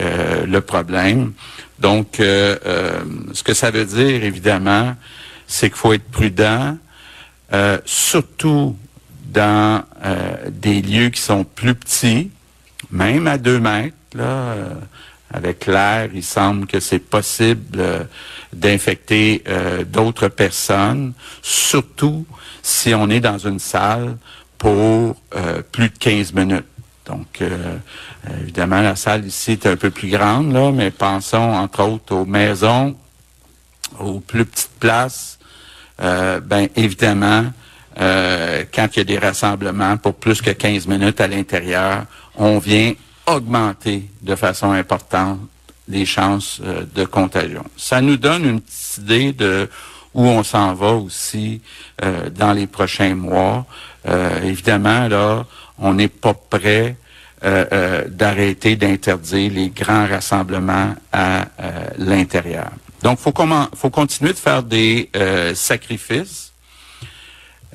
le 0.45 0.61
problème. 0.61 1.33
Donc, 1.79 2.15
ce 2.17 3.43
que 3.43 3.53
ça 3.53 3.69
veut 3.71 3.85
dire, 3.85 4.23
évidemment, 4.23 4.95
c'est 5.51 5.69
qu'il 5.69 5.77
faut 5.77 5.93
être 5.93 6.09
prudent, 6.09 6.77
euh, 7.53 7.77
surtout 7.83 8.77
dans 9.25 9.83
euh, 10.05 10.49
des 10.49 10.81
lieux 10.81 11.09
qui 11.09 11.19
sont 11.19 11.43
plus 11.43 11.75
petits, 11.75 12.31
même 12.89 13.27
à 13.27 13.37
deux 13.37 13.59
mètres. 13.59 13.95
Là, 14.13 14.23
euh, 14.23 14.73
avec 15.33 15.65
l'air, 15.65 16.09
il 16.13 16.23
semble 16.23 16.67
que 16.67 16.79
c'est 16.79 16.99
possible 16.99 18.07
d'infecter 18.51 19.43
d'autres 19.87 20.27
personnes, 20.27 21.13
surtout 21.41 22.25
si 22.61 22.93
on 22.93 23.09
est 23.09 23.21
dans 23.21 23.37
une 23.37 23.59
salle 23.59 24.17
pour 24.57 25.15
plus 25.71 25.89
de 25.89 25.97
15 25.97 26.33
minutes. 26.33 26.65
Donc, 27.05 27.41
évidemment, 28.41 28.81
la 28.81 28.95
salle 28.95 29.25
ici 29.25 29.53
est 29.53 29.65
un 29.67 29.77
peu 29.77 29.89
plus 29.89 30.09
grande, 30.09 30.51
là, 30.51 30.71
mais 30.71 30.91
pensons 30.91 31.37
entre 31.37 31.83
autres 31.83 32.13
aux 32.13 32.25
maisons, 32.25 32.95
aux 33.99 34.19
plus 34.19 34.45
petites 34.45 34.79
places, 34.79 35.39
euh, 36.01 36.39
ben 36.39 36.67
évidemment, 36.75 37.45
euh, 37.99 38.63
quand 38.73 38.87
il 38.95 38.99
y 38.99 39.01
a 39.01 39.05
des 39.05 39.19
rassemblements 39.19 39.97
pour 39.97 40.15
plus 40.15 40.41
que 40.41 40.51
15 40.51 40.87
minutes 40.87 41.21
à 41.21 41.27
l'intérieur, 41.27 42.05
on 42.35 42.57
vient 42.57 42.93
augmenter 43.35 44.09
de 44.21 44.35
façon 44.35 44.71
importante 44.71 45.39
les 45.87 46.05
chances 46.05 46.61
euh, 46.63 46.85
de 46.95 47.05
contagion. 47.05 47.63
Ça 47.77 48.01
nous 48.01 48.17
donne 48.17 48.45
une 48.45 48.61
petite 48.61 48.97
idée 48.99 49.33
de 49.33 49.69
où 50.13 50.23
on 50.25 50.43
s'en 50.43 50.73
va 50.73 50.91
aussi 50.91 51.61
dans 52.35 52.51
les 52.51 52.67
prochains 52.67 53.15
mois. 53.15 53.65
évidemment, 54.43 55.07
là, 55.07 55.45
on 55.77 55.93
n'est 55.93 56.09
pas 56.09 56.33
prêt 56.33 56.97
d'arrêter 58.09 58.75
d'interdire 58.75 59.53
les 59.53 59.69
grands 59.69 60.05
rassemblements 60.05 60.95
à 61.13 61.45
l'intérieur. 61.97 62.71
Donc, 63.01 63.19
faut 63.19 63.31
comment, 63.31 63.67
faut 63.75 63.89
continuer 63.89 64.33
de 64.33 64.37
faire 64.37 64.63
des 64.63 65.09
euh, 65.15 65.55
sacrifices. 65.55 66.50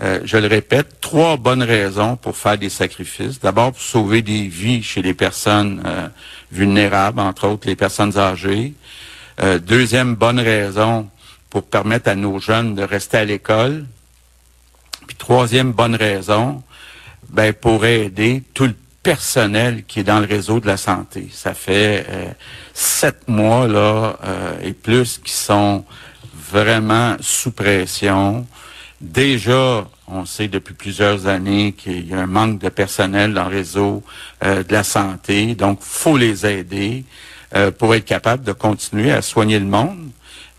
Euh, 0.02 0.20
je 0.24 0.36
le 0.36 0.46
répète, 0.46 1.00
trois 1.00 1.38
bonnes 1.38 1.62
raisons 1.62 2.16
pour 2.16 2.36
faire 2.36 2.58
des 2.58 2.68
sacrifices. 2.68 3.40
D'abord, 3.40 3.72
pour 3.72 3.80
sauver 3.80 4.20
des 4.20 4.46
vies 4.46 4.82
chez 4.82 5.00
les 5.00 5.14
personnes 5.14 5.82
euh, 5.86 6.08
vulnérables, 6.52 7.20
entre 7.20 7.48
autres 7.48 7.66
les 7.66 7.76
personnes 7.76 8.18
âgées. 8.18 8.74
deuxième 9.62 10.14
bonne 10.14 10.40
raison 10.40 11.08
pour 11.50 11.64
permettre 11.64 12.08
à 12.08 12.14
nos 12.14 12.38
jeunes 12.38 12.74
de 12.74 12.82
rester 12.82 13.18
à 13.18 13.24
l'école. 13.24 13.86
Puis 15.06 15.16
troisième 15.16 15.72
bonne 15.72 15.94
raison, 15.94 16.62
ben 17.28 17.52
pour 17.52 17.86
aider 17.86 18.42
tout 18.54 18.64
le 18.64 18.74
personnel 19.02 19.84
qui 19.84 20.00
est 20.00 20.04
dans 20.04 20.20
le 20.20 20.26
réseau 20.26 20.60
de 20.60 20.66
la 20.66 20.76
santé. 20.76 21.28
Ça 21.32 21.54
fait 21.54 22.06
euh, 22.08 22.26
sept 22.74 23.28
mois 23.28 23.66
là 23.66 24.18
et 24.62 24.72
plus 24.72 25.18
qui 25.22 25.32
sont 25.32 25.84
vraiment 26.50 27.16
sous 27.20 27.52
pression. 27.52 28.46
Déjà, 29.00 29.86
on 30.08 30.24
sait 30.24 30.48
depuis 30.48 30.74
plusieurs 30.74 31.26
années 31.26 31.72
qu'il 31.72 32.08
y 32.08 32.14
a 32.14 32.18
un 32.18 32.26
manque 32.26 32.58
de 32.58 32.68
personnel 32.68 33.34
dans 33.34 33.48
le 33.48 33.56
réseau 33.56 34.02
de 34.42 34.72
la 34.72 34.84
santé, 34.84 35.54
donc 35.54 35.80
faut 35.82 36.16
les 36.16 36.46
aider 36.46 37.04
pour 37.78 37.94
être 37.94 38.06
capable 38.06 38.42
de 38.42 38.52
continuer 38.52 39.12
à 39.12 39.20
soigner 39.20 39.58
le 39.58 39.66
monde. 39.66 40.08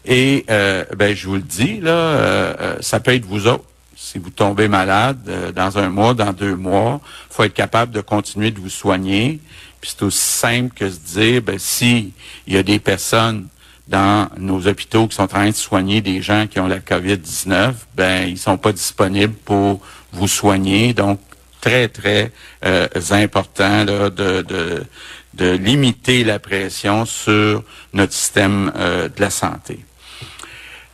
Et 0.05 0.45
ben, 0.47 1.15
je 1.15 1.27
vous 1.27 1.35
le 1.35 1.41
dis 1.41 1.79
là, 1.79 2.77
ça 2.79 2.99
peut 2.99 3.15
être 3.15 3.25
vous 3.25 3.47
autres 3.47 3.65
si 3.97 4.19
vous 4.19 4.29
tombez 4.29 4.67
malade 4.67 5.19
euh, 5.27 5.51
dans 5.51 5.79
un 5.79 5.89
mois, 5.89 6.13
dans 6.13 6.31
deux 6.31 6.55
mois, 6.55 7.01
faut 7.29 7.43
être 7.43 7.53
capable 7.53 7.91
de 7.91 8.01
continuer 8.01 8.51
de 8.51 8.59
vous 8.59 8.69
soigner. 8.69 9.39
Puis 9.81 9.91
c'est 9.91 10.03
aussi 10.03 10.19
simple 10.19 10.73
que 10.75 10.89
se 10.89 10.99
dire, 10.99 11.41
ben, 11.41 11.57
si 11.57 12.13
il 12.45 12.53
y 12.53 12.57
a 12.57 12.63
des 12.63 12.79
personnes 12.79 13.47
dans 13.87 14.29
nos 14.37 14.67
hôpitaux 14.67 15.07
qui 15.07 15.15
sont 15.15 15.23
en 15.23 15.27
train 15.27 15.49
de 15.49 15.55
soigner 15.55 16.01
des 16.01 16.21
gens 16.21 16.47
qui 16.47 16.59
ont 16.59 16.67
la 16.67 16.79
COVID-19, 16.79 17.73
ben, 17.95 18.27
ils 18.27 18.37
sont 18.37 18.57
pas 18.57 18.71
disponibles 18.71 19.33
pour 19.33 19.79
vous 20.11 20.27
soigner. 20.27 20.93
Donc, 20.93 21.19
très, 21.61 21.87
très 21.87 22.31
euh, 22.65 22.87
important 23.11 23.85
de, 23.85 24.09
de, 24.09 24.85
de, 25.33 25.51
limiter 25.51 26.23
la 26.23 26.39
pression 26.39 27.05
sur 27.05 27.63
notre 27.93 28.13
système 28.13 28.71
euh, 28.75 29.09
de 29.09 29.21
la 29.21 29.29
santé. 29.29 29.79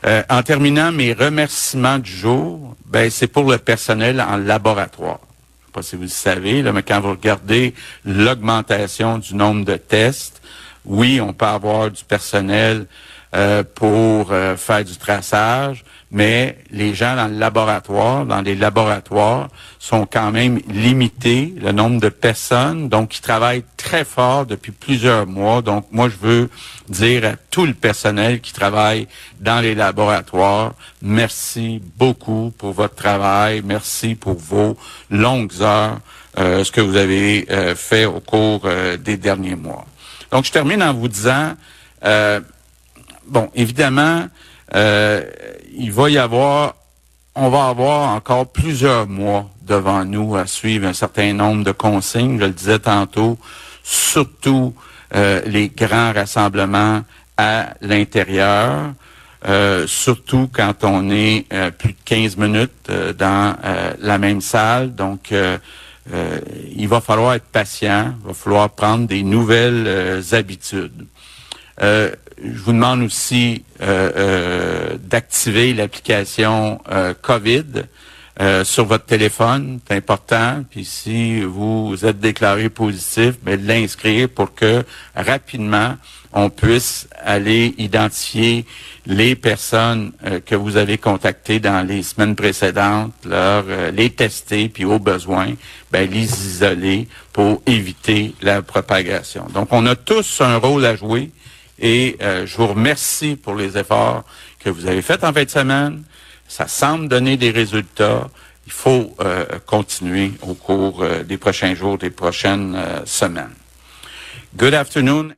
Euh, 0.05 0.21
en 0.29 0.43
terminant, 0.43 0.91
mes 0.91 1.13
remerciements 1.13 1.99
du 1.99 2.11
jour, 2.11 2.75
ben, 2.85 3.09
c'est 3.09 3.27
pour 3.27 3.49
le 3.49 3.57
personnel 3.57 4.21
en 4.21 4.37
laboratoire. 4.37 5.19
Je 5.61 5.65
sais 5.65 5.71
pas 5.71 5.81
si 5.81 5.95
vous 5.95 6.03
le 6.03 6.07
savez, 6.09 6.61
là, 6.61 6.73
mais 6.73 6.83
quand 6.83 6.99
vous 6.99 7.11
regardez 7.11 7.73
l'augmentation 8.05 9.17
du 9.17 9.35
nombre 9.35 9.65
de 9.65 9.77
tests, 9.77 10.41
oui, 10.85 11.21
on 11.21 11.33
peut 11.33 11.45
avoir 11.45 11.89
du 11.91 12.03
personnel 12.03 12.87
euh, 13.35 13.63
pour 13.63 14.31
euh, 14.31 14.55
faire 14.55 14.85
du 14.85 14.95
traçage, 14.95 15.83
mais 16.11 16.59
les 16.69 16.93
gens 16.93 17.15
dans 17.15 17.27
le 17.27 17.39
laboratoire, 17.39 18.27
dans 18.27 18.41
les 18.41 18.53
laboratoires, 18.53 19.49
sont 19.79 20.05
quand 20.05 20.31
même 20.31 20.59
limités, 20.69 21.51
le 21.59 21.71
nombre 21.71 21.99
de 21.99 22.09
personnes, 22.09 22.89
donc 22.89 23.17
ils 23.17 23.21
travaillent 23.21 23.63
très 23.75 24.05
fort 24.05 24.45
depuis 24.45 24.71
plusieurs 24.71 25.25
mois. 25.25 25.63
Donc 25.63 25.87
moi, 25.91 26.09
je 26.09 26.17
veux 26.21 26.49
dire 26.89 27.25
à 27.25 27.35
tout 27.49 27.65
le 27.65 27.73
personnel 27.73 28.39
qui 28.39 28.53
travaille 28.53 29.07
dans 29.39 29.61
les 29.61 29.73
laboratoires, 29.73 30.73
merci 31.01 31.81
beaucoup 31.97 32.53
pour 32.55 32.73
votre 32.73 32.93
travail, 32.93 33.63
merci 33.65 34.13
pour 34.13 34.35
vos 34.35 34.77
longues 35.09 35.53
heures, 35.61 35.97
euh, 36.37 36.63
ce 36.63 36.71
que 36.71 36.81
vous 36.81 36.97
avez 36.97 37.47
fait 37.75 38.05
au 38.05 38.19
cours 38.19 38.69
des 39.03 39.17
derniers 39.17 39.55
mois. 39.55 39.85
Donc 40.33 40.45
je 40.45 40.51
termine 40.51 40.81
en 40.81 40.95
vous 40.95 41.07
disant, 41.07 41.53
bon, 43.27 43.49
évidemment, 43.53 44.27
euh, 44.75 45.23
il 45.75 45.91
va 45.91 46.09
y 46.09 46.17
avoir, 46.17 46.75
on 47.35 47.49
va 47.49 47.67
avoir 47.67 48.09
encore 48.09 48.51
plusieurs 48.51 49.07
mois 49.07 49.49
devant 49.61 50.03
nous 50.05 50.35
à 50.35 50.47
suivre 50.47 50.87
un 50.87 50.93
certain 50.93 51.33
nombre 51.33 51.63
de 51.63 51.71
consignes. 51.71 52.39
Je 52.39 52.45
le 52.45 52.51
disais 52.51 52.79
tantôt, 52.79 53.37
surtout 53.83 54.73
euh, 55.15 55.41
les 55.45 55.69
grands 55.69 56.13
rassemblements 56.13 57.01
à 57.37 57.73
l'intérieur. 57.81 58.93
Euh, 59.45 59.85
surtout 59.87 60.49
quand 60.51 60.83
on 60.83 61.09
est 61.11 61.45
plus 61.77 61.91
de 61.91 61.97
15 62.05 62.37
minutes 62.37 62.89
dans 63.17 63.55
la 63.99 64.17
même 64.17 64.41
salle. 64.41 64.95
Donc, 64.95 65.33
il 66.11 66.87
va 66.87 67.01
falloir 67.01 67.33
être 67.33 67.45
patient, 67.45 68.13
il 68.21 68.27
va 68.27 68.33
falloir 68.33 68.69
prendre 68.69 69.07
des 69.07 69.23
nouvelles 69.23 70.21
habitudes. 70.31 71.05
Euh, 71.81 72.11
je 72.43 72.59
vous 72.59 72.73
demande 72.73 73.01
aussi 73.01 73.63
euh, 73.81 74.11
euh, 74.15 74.97
d'activer 74.99 75.73
l'application 75.73 76.79
COVID 77.21 77.85
sur 78.63 78.85
votre 78.85 79.05
téléphone, 79.05 79.79
c'est 79.87 79.95
important. 79.95 80.63
Puis 80.69 80.85
si 80.85 81.41
vous 81.41 81.95
êtes 82.03 82.19
déclaré 82.19 82.69
positif, 82.69 83.35
mais 83.45 83.57
ben, 83.57 83.67
l'inscrire 83.67 84.29
pour 84.29 84.55
que 84.55 84.83
rapidement 85.15 85.95
on 86.35 86.49
puisse 86.49 87.07
aller 87.23 87.75
identifier 87.77 88.65
les 89.05 89.35
personnes 89.35 90.13
que 90.47 90.55
vous 90.55 90.77
avez 90.77 90.97
contactées 90.97 91.59
dans 91.59 91.85
les 91.87 92.01
semaines 92.01 92.35
précédentes, 92.35 93.13
leur 93.23 93.65
les 93.93 94.09
tester, 94.09 94.67
puis 94.67 94.83
au 94.83 94.97
besoin, 94.97 95.53
ben, 95.91 96.09
les 96.09 96.23
isoler 96.23 97.07
pour 97.33 97.61
éviter 97.67 98.33
la 98.41 98.63
propagation. 98.63 99.45
Donc, 99.53 99.67
on 99.71 99.85
a 99.85 99.95
tous 99.95 100.41
un 100.41 100.57
rôle 100.57 100.85
à 100.85 100.95
jouer. 100.95 101.29
Et 101.79 102.17
euh, 102.21 102.45
je 102.45 102.57
vous 102.57 102.67
remercie 102.67 103.35
pour 103.35 103.55
les 103.55 103.77
efforts 103.77 104.23
que 104.59 104.69
vous 104.69 104.87
avez 104.87 105.01
faits 105.01 105.23
en 105.23 105.33
fin 105.33 105.43
de 105.43 105.49
semaine. 105.49 106.03
Ça 106.47 106.67
semble 106.67 107.07
donner 107.07 107.37
des 107.37 107.51
résultats. 107.51 108.29
Il 108.65 108.71
faut 108.71 109.13
euh, 109.19 109.45
continuer 109.65 110.31
au 110.41 110.53
cours 110.53 111.03
euh, 111.03 111.23
des 111.23 111.37
prochains 111.37 111.75
jours, 111.75 111.97
des 111.97 112.09
prochaines 112.09 112.77
semaines. 113.05 113.53
Good 114.57 114.73
afternoon. 114.73 115.29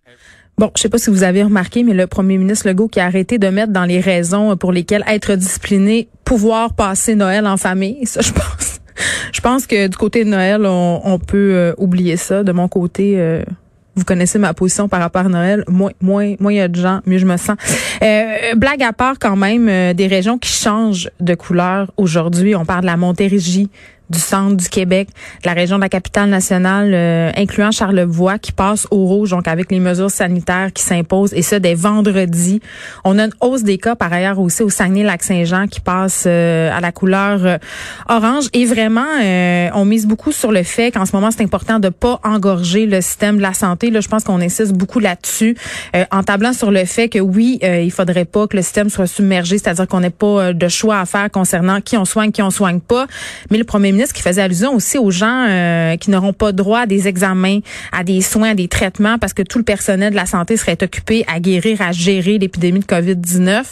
Bon, 0.58 0.72
je 0.76 0.82
sais 0.82 0.90
pas 0.90 0.98
si 0.98 1.10
vous 1.10 1.24
avez 1.24 1.44
remarqué, 1.44 1.84
mais 1.84 1.94
le 1.94 2.08
premier 2.08 2.38
ministre 2.38 2.68
Legault 2.68 2.88
qui 2.88 3.00
a 3.00 3.06
arrêté 3.06 3.38
de 3.38 3.48
mettre 3.48 3.74
dans 3.74 3.84
les 3.84 4.00
raisons 4.00 4.56
pour 4.56 4.72
lesquelles 4.72 5.04
être 5.08 5.36
discipliné, 5.36 6.08
pouvoir 6.24 6.74
passer 6.74 7.16
Noël 7.16 7.46
en 7.46 7.58
famille, 7.58 8.06
ça, 8.06 8.22
je 8.22 8.32
pense. 8.32 8.80
Je 9.34 9.42
pense 9.42 9.68
que 9.68 9.88
du 9.88 9.98
côté 9.98 10.24
de 10.24 10.30
Noël, 10.30 10.66
on, 10.66 11.02
on 11.04 11.20
peut 11.20 11.76
oublier 11.78 12.16
ça. 12.16 12.44
De 12.44 12.54
mon 12.54 12.70
côté, 12.70 13.44
vous 13.96 14.04
connaissez 14.04 14.40
ma 14.40 14.54
position 14.54 14.88
par 14.88 15.00
rapport 15.00 15.25
à 15.25 15.30
Noël. 15.30 15.64
Moins, 15.68 15.92
moins, 16.02 16.36
moins 16.40 16.52
il 16.52 16.58
y 16.58 16.62
a 16.62 16.68
de 16.68 16.80
gens, 16.80 17.02
mieux 17.06 17.18
je 17.18 17.25
me 17.25 17.38
sens. 17.38 17.58
Euh, 18.04 18.56
blague 18.56 18.84
à 18.84 18.94
part 18.94 19.20
quand 19.20 19.36
même, 19.36 19.68
euh, 19.70 19.94
des 19.94 20.08
régions 20.08 20.38
qui 20.38 20.52
changent 20.52 21.10
de 21.20 21.34
couleur 21.36 21.92
aujourd'hui. 21.98 22.56
On 22.56 22.66
parle 22.66 22.82
de 22.82 22.88
la 22.88 22.98
Montérégie, 22.98 23.70
du 24.10 24.20
centre 24.20 24.56
du 24.56 24.70
Québec, 24.70 25.10
de 25.44 25.48
la 25.48 25.54
région 25.54 25.78
de 25.78 25.82
la 25.82 25.90
capitale 25.90 26.30
nationale, 26.30 26.92
euh, 26.94 27.32
incluant 27.38 27.72
Charlevoix, 27.72 28.38
qui 28.38 28.52
passe 28.52 28.88
au 28.92 29.06
rouge, 29.06 29.32
donc 29.32 29.48
avec 29.48 29.72
les 29.72 29.80
mesures 29.80 30.12
sanitaires 30.12 30.72
qui 30.74 30.84
s'imposent, 30.84 31.34
et 31.34 31.42
ça 31.42 31.60
dès 31.60 31.74
vendredi. 31.74 32.62
On 33.04 33.18
a 33.18 33.26
une 33.26 33.34
hausse 33.42 33.64
des 33.64 33.78
cas, 33.78 33.96
par 33.96 34.14
ailleurs, 34.14 34.40
aussi 34.40 34.64
au 34.64 34.70
Saguenay-Lac-Saint-Jean, 34.70 35.68
qui 35.68 35.80
passe 35.80 36.26
euh, 36.28 36.70
à 36.72 36.82
la 36.82 36.92
couleur 36.92 37.46
euh, 37.46 37.58
orange. 38.08 38.46
Et 38.54 38.66
vraiment, 38.66 39.06
on 39.74 39.86
mise 39.86 40.06
beaucoup 40.06 40.32
sur 40.32 40.52
le 40.52 40.64
fait 40.64 40.92
qu'en 40.92 41.06
ce 41.06 41.16
moment, 41.16 41.32
c'est 41.32 41.44
important 41.44 41.80
de 41.80 41.90
pas 41.90 42.20
engorger 42.24 42.86
le 42.86 43.02
système 43.02 43.38
de 43.38 43.42
la 43.42 43.54
santé. 43.54 43.90
Là, 43.90 44.02
je 44.02 44.08
pense 44.08 44.24
qu'on 44.24 44.42
insiste 44.42 44.74
beaucoup 44.74 45.00
là-dessus, 45.00 45.56
en 46.12 46.24
tablant 46.24 46.54
sur 46.54 46.72
le 46.72 46.86
fait 46.86 47.10
que 47.10 47.20
oui, 47.20 47.60
il 47.62 47.92
faudrait 47.92 48.26
pas 48.26 48.48
que 48.48 48.56
le 48.56 48.64
système 48.64 48.90
soit 48.90 49.08
submergé, 49.08 49.58
c'est-à-dire 49.58 49.88
qu'on 49.88 50.00
n'ait 50.00 50.10
pas 50.10 50.54
de 50.54 50.68
choix 50.68 51.00
à 51.00 51.06
faire 51.06 51.30
concernant 51.32 51.82
qui 51.82 51.98
on 51.98 52.06
soigne, 52.06 52.32
qui 52.32 52.42
on 52.42 52.52
soigne 52.52 52.80
pas. 52.80 53.08
Mais 53.50 53.58
le 53.58 53.64
premier 53.64 53.92
qui 54.04 54.22
faisait 54.22 54.42
allusion 54.42 54.74
aussi 54.74 54.98
aux 54.98 55.12
gens 55.12 55.46
euh, 55.48 55.98
qui 55.98 56.12
n'auront 56.12 56.34
pas 56.34 56.52
droit 56.52 56.82
à 56.82 56.86
des 56.86 57.08
examens, 57.08 57.60
à 57.92 58.04
des 58.04 58.22
soins, 58.22 58.52
à 58.52 58.56
des 58.56 58.68
traitements, 58.68 59.18
parce 59.18 59.34
que 59.34 59.42
tout 59.42 59.58
le 59.58 59.64
personnel 59.64 60.12
de 60.12 60.16
la 60.16 60.25
santé 60.25 60.58
serait 60.58 60.78
occupé 60.82 61.25
à 61.34 61.40
guérir, 61.40 61.82
à 61.82 61.92
gérer 61.92 62.38
l'épidémie 62.38 62.80
de 62.80 62.86
COVID-19. 62.86 63.64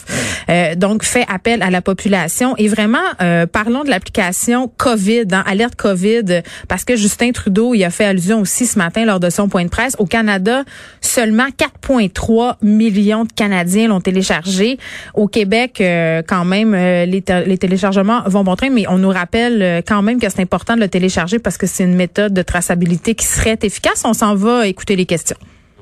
Euh, 0.50 0.74
donc, 0.74 1.04
fait 1.04 1.26
appel 1.28 1.62
à 1.62 1.70
la 1.70 1.82
population. 1.82 2.54
Et 2.56 2.68
vraiment, 2.68 2.98
euh, 3.22 3.46
parlons 3.46 3.84
de 3.84 3.90
l'application 3.90 4.70
COVID, 4.76 5.26
hein, 5.32 5.44
alerte 5.46 5.76
COVID, 5.76 6.42
parce 6.68 6.84
que 6.84 6.96
Justin 6.96 7.32
Trudeau, 7.32 7.74
il 7.74 7.84
a 7.84 7.90
fait 7.90 8.04
allusion 8.04 8.40
aussi 8.40 8.66
ce 8.66 8.78
matin 8.78 9.04
lors 9.04 9.20
de 9.20 9.30
son 9.30 9.48
point 9.48 9.64
de 9.64 9.70
presse. 9.70 9.96
Au 9.98 10.06
Canada, 10.06 10.64
seulement 11.00 11.46
4,3 11.48 12.56
millions 12.62 13.24
de 13.24 13.32
Canadiens 13.32 13.88
l'ont 13.88 14.00
téléchargé. 14.00 14.78
Au 15.14 15.28
Québec, 15.28 15.82
quand 16.28 16.44
même, 16.44 16.74
les, 16.74 17.24
les 17.46 17.58
téléchargements 17.58 18.22
vont 18.26 18.44
bon 18.44 18.56
train, 18.56 18.70
mais 18.70 18.86
on 18.88 18.98
nous 18.98 19.08
rappelle 19.08 19.82
quand 19.86 20.02
même 20.02 20.13
que 20.20 20.28
c'est 20.28 20.40
important 20.40 20.74
de 20.74 20.80
le 20.80 20.88
télécharger 20.88 21.38
parce 21.38 21.56
que 21.56 21.66
c'est 21.66 21.84
une 21.84 21.94
méthode 21.94 22.32
de 22.34 22.42
traçabilité 22.42 23.14
qui 23.14 23.26
serait 23.26 23.58
efficace. 23.62 24.02
On 24.04 24.12
s'en 24.12 24.34
va 24.34 24.66
écouter 24.66 24.96
les 24.96 25.06
questions. 25.06 25.36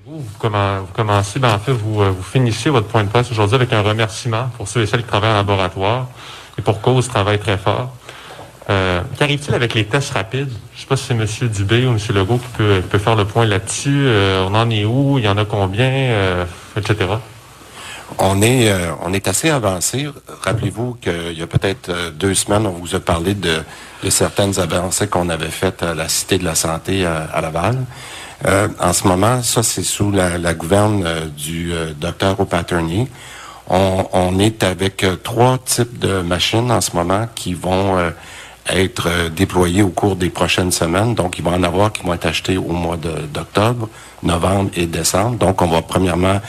Vous, 0.05 0.19
vous 0.19 0.87
commencez, 0.95 1.39
ben 1.39 1.55
en 1.55 1.59
fait, 1.59 1.73
vous, 1.73 2.03
euh, 2.03 2.11
vous 2.11 2.23
finissez 2.23 2.71
votre 2.71 2.89
point 2.89 3.05
de 3.05 3.09
presse 3.09 3.31
aujourd'hui 3.31 3.55
avec 3.55 3.73
un 3.73 3.83
remerciement 3.83 4.51
pour 4.57 4.67
ceux 4.67 4.83
et 4.83 4.87
celles 4.87 5.03
qui 5.03 5.09
travaillent 5.09 5.31
en 5.31 5.37
laboratoire 5.37 6.09
et 6.59 6.63
pour 6.63 6.81
cause 6.81 7.09
travaillent 7.09 7.39
très 7.39 7.57
fort. 7.57 7.95
Euh, 8.69 9.01
Qu'arrive-t-il 9.19 9.55
avec 9.55 9.75
les 9.75 9.85
tests 9.85 10.11
rapides? 10.11 10.51
Je 10.73 10.77
ne 10.77 10.81
sais 10.81 10.87
pas 10.87 10.97
si 10.97 11.05
c'est 11.05 11.15
M. 11.15 11.49
Dubé 11.51 11.87
ou 11.87 11.91
M. 11.91 11.99
Legault 12.15 12.39
qui 12.39 12.49
peut, 12.59 12.83
peut 12.89 12.99
faire 12.99 13.17
le 13.17 13.25
point 13.25 13.47
là-dessus. 13.47 14.07
Euh, 14.07 14.47
on 14.49 14.55
en 14.55 14.69
est 14.71 14.85
où? 14.85 15.19
Il 15.19 15.25
y 15.25 15.29
en 15.29 15.37
a 15.37 15.45
combien? 15.45 16.47
Etc. 16.77 16.97
On 18.19 18.43
est, 18.43 18.71
euh, 18.71 18.93
on 19.03 19.13
est 19.13 19.29
assez 19.29 19.51
avancé. 19.51 20.09
Rappelez-vous 20.43 20.95
qu'il 21.01 21.39
y 21.39 21.43
a 21.43 21.47
peut-être 21.47 21.89
euh, 21.89 22.11
deux 22.11 22.35
semaines, 22.35 22.67
on 22.67 22.73
vous 22.73 22.95
a 22.95 23.01
parlé 23.01 23.35
de, 23.35 23.63
certaines 24.09 24.59
avancées 24.59 25.07
qu'on 25.07 25.29
avait 25.29 25.49
faites 25.49 25.83
à 25.83 25.95
la 25.95 26.09
Cité 26.09 26.39
de 26.39 26.45
la 26.45 26.55
Santé 26.55 27.07
à, 27.07 27.41
Laval. 27.41 27.79
Euh, 28.47 28.69
en 28.81 28.93
ce 28.93 29.07
moment, 29.07 29.43
ça, 29.43 29.63
c'est 29.63 29.85
sous 29.85 30.11
la, 30.11 30.55
gouverne 30.55 31.05
du 31.37 31.73
docteur 32.01 32.39
O'Patterney. 32.41 33.09
On, 33.69 34.07
on, 34.13 34.39
est 34.41 34.65
avec 34.65 35.07
trois 35.23 35.59
types 35.59 35.99
de 35.99 36.21
machines 36.21 36.71
en 36.73 36.81
ce 36.81 36.97
moment 36.97 37.29
qui 37.35 37.55
vont 37.55 38.13
être 38.69 39.09
euh, 39.09 39.29
déployés 39.29 39.83
au 39.83 39.89
cours 39.89 40.17
des 40.17 40.31
prochaines 40.31 40.73
semaines. 40.73 41.15
Donc, 41.15 41.39
il 41.39 41.45
va 41.45 41.53
en 41.53 41.63
avoir 41.63 41.93
qui 41.93 42.03
vont 42.03 42.15
être 42.15 42.27
achetés 42.27 42.57
au 42.57 42.73
mois 42.73 42.97
d'octobre, 42.97 43.89
novembre 44.23 44.71
et 44.77 44.87
décembre. 44.87 45.37
Donc, 45.39 45.63
on 45.63 45.67
va 45.67 45.83
premièrement 45.83 46.41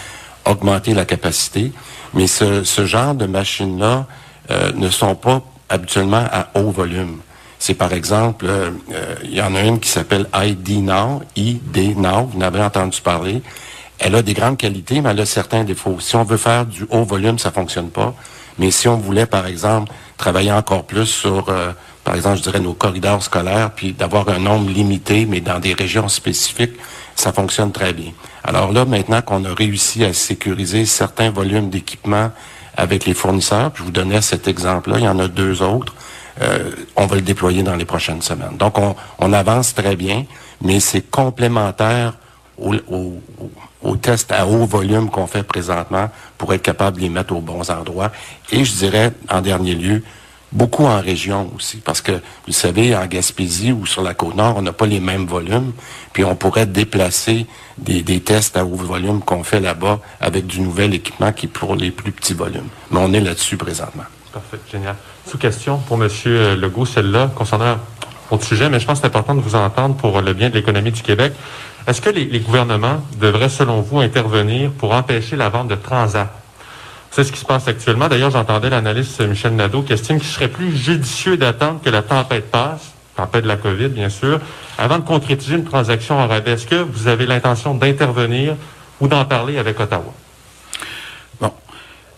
augmenter 0.45 0.93
la 0.93 1.05
capacité. 1.05 1.71
Mais 2.13 2.27
ce, 2.27 2.63
genre 2.85 3.15
de 3.15 3.25
machines-là 3.25 4.05
euh, 4.51 4.71
ne 4.73 4.89
sont 4.89 5.15
pas 5.15 5.41
habituellement 5.69 6.25
à 6.31 6.49
haut 6.55 6.71
volume. 6.71 7.19
C'est 7.59 7.73
par 7.73 7.93
exemple, 7.93 8.45
euh, 8.47 8.71
euh, 8.91 9.15
il 9.23 9.33
y 9.33 9.41
en 9.41 9.55
a 9.55 9.61
une 9.61 9.79
qui 9.79 9.89
s'appelle 9.89 10.27
ID 10.33 10.83
Now, 10.83 11.21
ID 11.35 11.97
Now, 11.97 12.25
vous 12.31 12.37
n'avez 12.37 12.61
entendu 12.61 12.99
parler. 13.01 13.41
Elle 13.99 14.15
a 14.15 14.21
des 14.21 14.33
grandes 14.33 14.57
qualités, 14.57 14.99
mais 15.01 15.11
elle 15.11 15.21
a 15.21 15.25
certains 15.25 15.63
défauts. 15.63 15.97
Si 15.99 16.15
on 16.15 16.23
veut 16.23 16.37
faire 16.37 16.65
du 16.65 16.85
haut 16.89 17.05
volume, 17.05 17.39
ça 17.39 17.51
fonctionne 17.51 17.89
pas. 17.89 18.13
Mais 18.59 18.69
si 18.69 18.87
on 18.87 18.97
voulait, 18.97 19.25
par 19.25 19.47
exemple, 19.47 19.91
travailler 20.17 20.51
encore 20.51 20.83
plus 20.83 21.05
sur, 21.05 21.45
par 22.03 22.15
exemple, 22.15 22.37
je 22.37 22.43
dirais 22.43 22.59
nos 22.59 22.73
corridors 22.73 23.23
scolaires, 23.23 23.71
puis 23.71 23.93
d'avoir 23.93 24.27
un 24.29 24.39
nombre 24.39 24.69
limité, 24.69 25.25
mais 25.25 25.39
dans 25.39 25.59
des 25.59 25.73
régions 25.73 26.09
spécifiques, 26.09 26.73
ça 27.15 27.31
fonctionne 27.31 27.71
très 27.71 27.93
bien. 27.93 28.11
Alors 28.43 28.71
là, 28.71 28.85
maintenant 28.85 29.21
qu'on 29.21 29.45
a 29.45 29.53
réussi 29.53 30.03
à 30.03 30.13
sécuriser 30.13 30.85
certains 30.85 31.29
volumes 31.29 31.69
d'équipements 31.69 32.31
avec 32.75 33.05
les 33.05 33.13
fournisseurs, 33.13 33.71
je 33.75 33.83
vous 33.83 33.91
donnais 33.91 34.21
cet 34.21 34.47
exemple-là, 34.47 34.99
il 34.99 35.05
y 35.05 35.07
en 35.07 35.19
a 35.19 35.27
deux 35.27 35.61
autres, 35.61 35.93
euh, 36.41 36.71
on 36.95 37.05
va 37.05 37.15
le 37.15 37.21
déployer 37.21 37.63
dans 37.63 37.75
les 37.75 37.85
prochaines 37.85 38.21
semaines. 38.21 38.57
Donc, 38.57 38.77
on, 38.79 39.33
avance 39.33 39.73
très 39.75 39.95
bien, 39.95 40.25
mais 40.61 40.79
c'est 40.79 41.09
complémentaire 41.09 42.13
au, 42.57 42.73
au, 43.81 43.95
test 43.95 44.31
à 44.31 44.47
haut 44.47 44.65
volume 44.65 45.09
qu'on 45.09 45.27
fait 45.27 45.43
présentement 45.43 46.09
pour 46.37 46.53
être 46.53 46.61
capable 46.61 46.97
de 46.97 47.03
les 47.03 47.09
mettre 47.09 47.35
aux 47.35 47.41
bons 47.41 47.69
endroits. 47.69 48.11
Et 48.51 48.65
je 48.65 48.73
dirais, 48.73 49.11
en 49.29 49.41
dernier 49.41 49.75
lieu, 49.75 50.03
beaucoup 50.53 50.85
en 50.85 51.01
région 51.01 51.51
aussi, 51.55 51.77
parce 51.77 52.01
que, 52.01 52.11
vous 52.47 52.53
savez, 52.53 52.95
en 52.95 53.05
Gaspésie 53.07 53.71
ou 53.71 53.85
sur 53.85 54.01
la 54.01 54.13
Côte-Nord, 54.13 54.55
on 54.57 54.61
n'a 54.61 54.71
pas 54.71 54.85
les 54.85 54.99
mêmes 54.99 55.25
volumes, 55.25 55.73
puis 56.13 56.23
on 56.23 56.35
pourrait 56.35 56.67
déplacer 56.67 57.47
des, 57.77 58.03
tests 58.21 58.55
à 58.55 58.63
haut 58.63 58.75
volume 58.75 59.21
qu'on 59.21 59.43
fait 59.43 59.59
là-bas 59.59 59.99
avec 60.21 60.45
du 60.45 60.61
nouvel 60.61 60.93
équipement 60.93 61.31
qui 61.33 61.47
est 61.47 61.49
pour 61.49 61.75
les 61.75 61.91
plus 61.91 62.11
petits 62.11 62.33
volumes. 62.33 62.67
Mais 62.91 62.99
on 63.01 63.11
est 63.13 63.19
là-dessus 63.19 63.57
présentement. 63.57 64.03
Parfait, 64.31 64.59
génial. 64.71 64.95
Sous 65.27 65.37
question 65.37 65.77
pour 65.79 66.01
M. 66.01 66.09
Legault, 66.59 66.85
celle-là, 66.85 67.31
concernant 67.35 67.77
autre 68.29 68.45
sujet, 68.45 68.69
mais 68.69 68.79
je 68.79 68.85
pense 68.85 68.99
que 68.99 69.01
c'est 69.01 69.07
important 69.07 69.35
de 69.35 69.41
vous 69.41 69.55
entendre 69.55 69.95
pour 69.95 70.21
le 70.21 70.33
bien 70.33 70.49
de 70.49 70.55
l'économie 70.55 70.91
du 70.91 71.01
Québec. 71.01 71.33
Est-ce 71.85 72.01
que 72.01 72.09
les, 72.09 72.25
les 72.25 72.39
gouvernements 72.39 73.01
devraient, 73.19 73.49
selon 73.49 73.81
vous, 73.81 73.99
intervenir 73.99 74.71
pour 74.71 74.93
empêcher 74.93 75.35
la 75.35 75.49
vente 75.49 75.67
de 75.67 75.75
transat? 75.75 76.42
C'est 77.13 77.23
ce 77.23 77.31
qui 77.31 77.39
se 77.39 77.45
passe 77.45 77.67
actuellement. 77.67 78.07
D'ailleurs, 78.07 78.31
j'entendais 78.31 78.71
l'analyste 78.71 79.21
Michel 79.21 79.55
Nadeau 79.55 79.83
qui 79.83 79.93
estime 79.93 80.17
qu'il 80.17 80.27
serait 80.27 80.47
plus 80.47 80.75
judicieux 80.75 81.37
d'attendre 81.37 81.79
que 81.79 81.91
la 81.91 82.01
tempête 82.01 82.49
passe, 82.49 82.91
tempête 83.15 83.43
de 83.43 83.47
la 83.47 83.57
COVID, 83.57 83.89
bien 83.89 84.09
sûr, 84.09 84.39
avant 84.79 84.97
de 84.97 85.03
concrétiser 85.03 85.55
une 85.55 85.63
transaction 85.63 86.17
en 86.17 86.27
rabais. 86.27 86.53
Est-ce 86.53 86.65
que 86.65 86.81
vous 86.81 87.07
avez 87.07 87.27
l'intention 87.27 87.75
d'intervenir 87.75 88.55
ou 88.99 89.07
d'en 89.07 89.25
parler 89.25 89.59
avec 89.59 89.79
Ottawa? 89.79 90.11
Bon. 91.39 91.53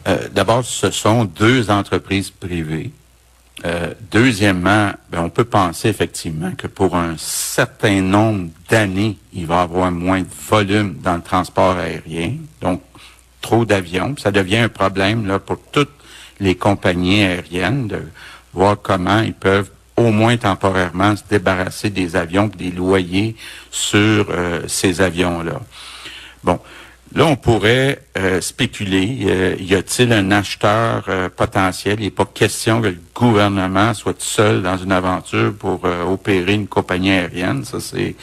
Euh, 0.07 0.29
d'abord, 0.31 0.63
ce 0.63 0.89
sont 0.91 1.25
deux 1.25 1.69
entreprises 1.69 2.29
privées. 2.29 2.91
Euh, 3.65 3.93
deuxièmement, 4.11 4.91
ben, 5.11 5.23
on 5.23 5.29
peut 5.29 5.43
penser 5.43 5.89
effectivement 5.89 6.51
que 6.57 6.67
pour 6.67 6.95
un 6.95 7.15
certain 7.17 8.01
nombre 8.01 8.47
d'années, 8.69 9.17
il 9.33 9.45
va 9.45 9.55
y 9.55 9.63
avoir 9.63 9.91
moins 9.91 10.21
de 10.21 10.27
volume 10.49 10.95
dans 11.03 11.15
le 11.15 11.21
transport 11.21 11.75
aérien. 11.75 12.35
Donc, 12.61 12.81
trop 13.45 13.63
d'avions. 13.63 14.15
Ça 14.17 14.31
devient 14.31 14.57
un 14.57 14.69
problème 14.69 15.27
là, 15.27 15.37
pour 15.37 15.59
toutes 15.71 15.93
les 16.39 16.55
compagnies 16.55 17.23
aériennes 17.23 17.87
de 17.87 18.01
voir 18.53 18.75
comment 18.81 19.19
ils 19.19 19.35
peuvent 19.35 19.69
au 19.95 20.09
moins 20.11 20.35
temporairement 20.35 21.15
se 21.15 21.21
débarrasser 21.29 21.91
des 21.91 22.15
avions, 22.15 22.47
des 22.47 22.71
loyers 22.71 23.35
sur 23.69 24.27
euh, 24.29 24.61
ces 24.67 24.99
avions-là. 24.99 25.61
Bon, 26.43 26.59
là, 27.13 27.25
on 27.27 27.35
pourrait 27.35 28.01
euh, 28.17 28.41
spéculer. 28.41 29.19
Euh, 29.27 29.55
y 29.59 29.75
a-t-il 29.75 30.11
un 30.11 30.31
acheteur 30.31 31.07
potentiel? 31.37 31.99
Il 31.99 32.05
n'est 32.05 32.09
pas 32.09 32.25
question 32.25 32.81
que 32.81 32.87
le 32.87 32.99
gouvernement 33.13 33.93
soit 33.93 34.19
seul 34.19 34.63
dans 34.63 34.77
une 34.77 34.91
aventure 34.91 35.53
pour 35.53 35.83
opérer 35.85 36.55
une 36.55 36.67
compagnie 36.67 37.11
aérienne, 37.11 37.63
ça 37.63 37.79
c'est 37.79 38.15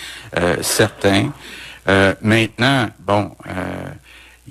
certain. 0.63 1.33
maintenant, 2.23 2.89
bon, 3.01 3.31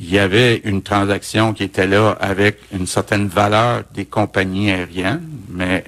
il 0.02 0.10
y 0.10 0.18
avait 0.18 0.58
une 0.64 0.82
transaction 0.82 1.54
qui 1.54 1.64
était 1.64 1.86
là 1.86 2.18
avec 2.20 2.58
une 2.74 2.88
certaine 2.88 3.28
valeur 3.28 3.84
des 3.94 4.06
compagnies 4.06 4.72
aériennes, 4.72 5.30
mais 5.48 5.84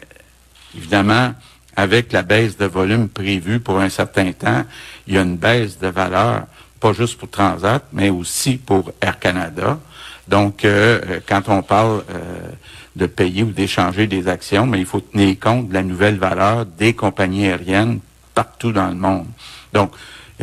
évidemment, 0.77 1.33
avec 1.75 2.11
la 2.11 2.21
baisse 2.21 2.55
de 2.55 2.65
volume 2.65 3.09
prévue 3.09 3.59
pour 3.59 3.79
un 3.79 3.89
certain 3.89 4.31
temps, 4.31 4.65
il 5.07 5.15
y 5.15 5.17
a 5.17 5.23
une 5.23 5.37
baisse 5.37 5.79
de 5.79 5.87
valeur, 5.87 6.43
pas 6.79 6.93
juste 6.93 7.17
pour 7.17 7.31
Transat, 7.31 7.83
mais 7.91 8.11
aussi 8.11 8.57
pour 8.57 8.91
Air 9.01 9.17
Canada. 9.17 9.79
Donc, 10.27 10.63
euh, 10.63 11.19
quand 11.27 11.49
on 11.49 11.63
parle 11.63 12.03
euh, 12.11 12.51
de 12.95 13.07
payer 13.07 13.41
ou 13.41 13.51
d'échanger 13.51 14.05
des 14.05 14.27
actions, 14.27 14.67
mais 14.67 14.79
il 14.79 14.85
faut 14.85 15.01
tenir 15.01 15.39
compte 15.39 15.69
de 15.69 15.73
la 15.73 15.81
nouvelle 15.81 16.19
valeur 16.19 16.67
des 16.67 16.93
compagnies 16.93 17.47
aériennes 17.47 17.99
partout 18.35 18.71
dans 18.71 18.89
le 18.89 18.95
monde. 18.95 19.25
Donc, 19.73 19.91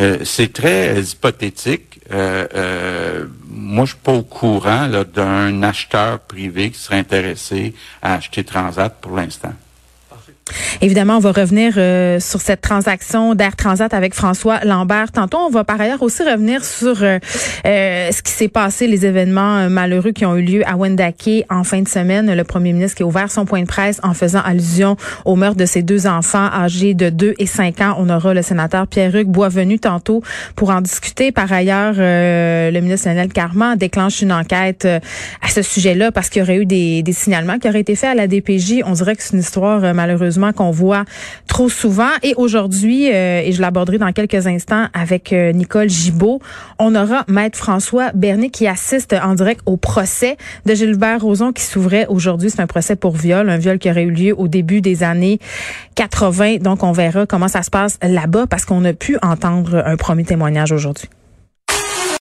euh, 0.01 0.19
c'est 0.25 0.53
très 0.53 1.01
hypothétique. 1.01 2.01
Euh, 2.11 2.47
euh, 2.55 3.27
moi, 3.49 3.85
je 3.85 3.91
suis 3.91 4.01
pas 4.03 4.13
au 4.13 4.23
courant 4.23 4.89
d'un 4.89 5.63
acheteur 5.63 6.21
privé 6.21 6.71
qui 6.71 6.79
serait 6.79 6.99
intéressé 6.99 7.75
à 8.01 8.15
acheter 8.15 8.43
Transat 8.43 8.97
pour 9.01 9.15
l'instant. 9.15 9.53
Évidemment, 10.81 11.17
on 11.17 11.21
va 11.21 11.33
revenir 11.33 11.75
euh, 11.77 12.21
sur 12.21 12.41
cette 12.41 12.61
transaction 12.61 13.35
d'Air 13.35 13.57
Transat 13.57 13.93
avec 13.93 14.15
François 14.15 14.61
Lambert. 14.65 15.13
Tantôt, 15.13 15.39
on 15.39 15.51
va 15.51 15.65
par 15.65 15.81
ailleurs 15.81 16.03
aussi 16.03 16.23
revenir 16.23 16.65
sur 16.65 17.03
euh, 17.03 17.19
euh, 17.67 18.11
ce 18.13 18.23
qui 18.23 18.33
s'est 18.33 18.49
passé, 18.49 18.87
les 18.87 19.07
événements 19.07 19.69
malheureux 19.69 20.13
qui 20.13 20.25
ont 20.25 20.37
eu 20.37 20.43
lieu 20.43 20.63
à 20.67 20.77
Wendake 20.77 21.45
en 21.51 21.65
fin 21.65 21.83
de 21.83 21.89
semaine. 21.89 22.35
Le 22.35 22.45
premier 22.45 22.73
ministre 22.73 22.97
qui 22.97 23.03
a 23.03 23.07
ouvert 23.07 23.31
son 23.31 23.45
point 23.45 23.63
de 23.63 23.67
presse 23.67 24.01
en 24.03 24.15
faisant 24.15 24.41
allusion 24.41 24.97
au 25.25 25.37
meurtre 25.37 25.59
de 25.59 25.67
ses 25.67 25.83
deux 25.83 26.07
enfants 26.07 26.49
âgés 26.53 26.95
de 26.95 27.11
2 27.11 27.35
et 27.39 27.47
5 27.47 27.81
ans. 27.81 27.97
On 27.99 28.09
aura 28.09 28.35
le 28.35 28.43
sénateur 28.43 28.87
Pierre-Hugues 28.87 29.29
Boisvenu 29.29 29.79
tantôt 29.79 30.23
pour 30.57 30.71
en 30.71 30.81
discuter. 30.81 31.33
Par 31.33 31.53
ailleurs, 31.53 31.95
le 31.97 32.81
ministre 32.81 33.09
Lionel 33.09 33.33
Carman 33.33 33.77
déclenche 33.77 34.23
une 34.23 34.33
enquête 34.33 34.87
à 34.87 35.49
ce 35.49 35.63
sujet-là 35.63 36.13
parce 36.13 36.29
qu'il 36.29 36.41
y 36.41 36.43
aurait 36.43 36.57
eu 36.57 36.67
des, 36.67 37.03
des 37.03 37.13
signalements 37.13 37.59
qui 37.59 37.69
auraient 37.69 37.81
été 37.81 37.97
faits 37.97 38.11
à 38.11 38.15
la 38.15 38.27
DPJ. 38.27 38.83
On 38.85 38.93
dirait 38.93 39.17
que 39.17 39.23
c'est 39.23 39.35
une 39.35 39.41
histoire 39.41 39.95
qu'on 40.53 40.71
voit 40.71 41.05
trop 41.47 41.69
souvent. 41.69 42.11
Et 42.23 42.35
aujourd'hui, 42.37 43.13
euh, 43.13 43.43
et 43.45 43.53
je 43.53 43.61
l'aborderai 43.61 43.99
dans 43.99 44.13
quelques 44.13 44.47
instants 44.47 44.87
avec 44.93 45.33
euh, 45.33 45.53
Nicole 45.53 45.89
Gibault, 45.89 46.41
on 46.79 46.95
aura 46.95 47.25
Maître 47.29 47.59
François 47.59 48.11
Bernier 48.15 48.51
qui 48.51 48.67
assiste 48.67 49.13
en 49.13 49.35
direct 49.35 49.61
au 49.67 49.77
procès 49.77 50.37
de 50.67 50.75
Gilbert 50.75 51.21
Rozon 51.21 51.53
qui 51.53 51.63
s'ouvrait 51.63 52.07
aujourd'hui. 52.09 52.51
C'est 52.51 52.61
un 52.61 52.67
procès 52.67 52.97
pour 52.97 53.17
viol, 53.17 53.49
un 53.51 53.59
viol 53.59 53.79
qui 53.79 53.91
aurait 53.91 54.05
eu 54.05 54.11
lieu 54.11 54.35
au 54.37 54.49
début 54.49 54.81
des 54.81 55.03
années 55.03 55.39
80. 55.95 56.57
Donc, 56.59 56.83
on 56.83 56.93
verra 56.93 57.27
comment 57.27 57.49
ça 57.49 57.63
se 57.63 57.71
passe 57.71 57.99
là-bas 58.03 58.47
parce 58.47 58.65
qu'on 58.65 58.85
a 58.85 58.93
pu 58.93 59.19
entendre 59.23 59.83
un 59.85 59.97
premier 59.97 60.25
témoignage 60.25 60.73
aujourd'hui. 60.73 61.09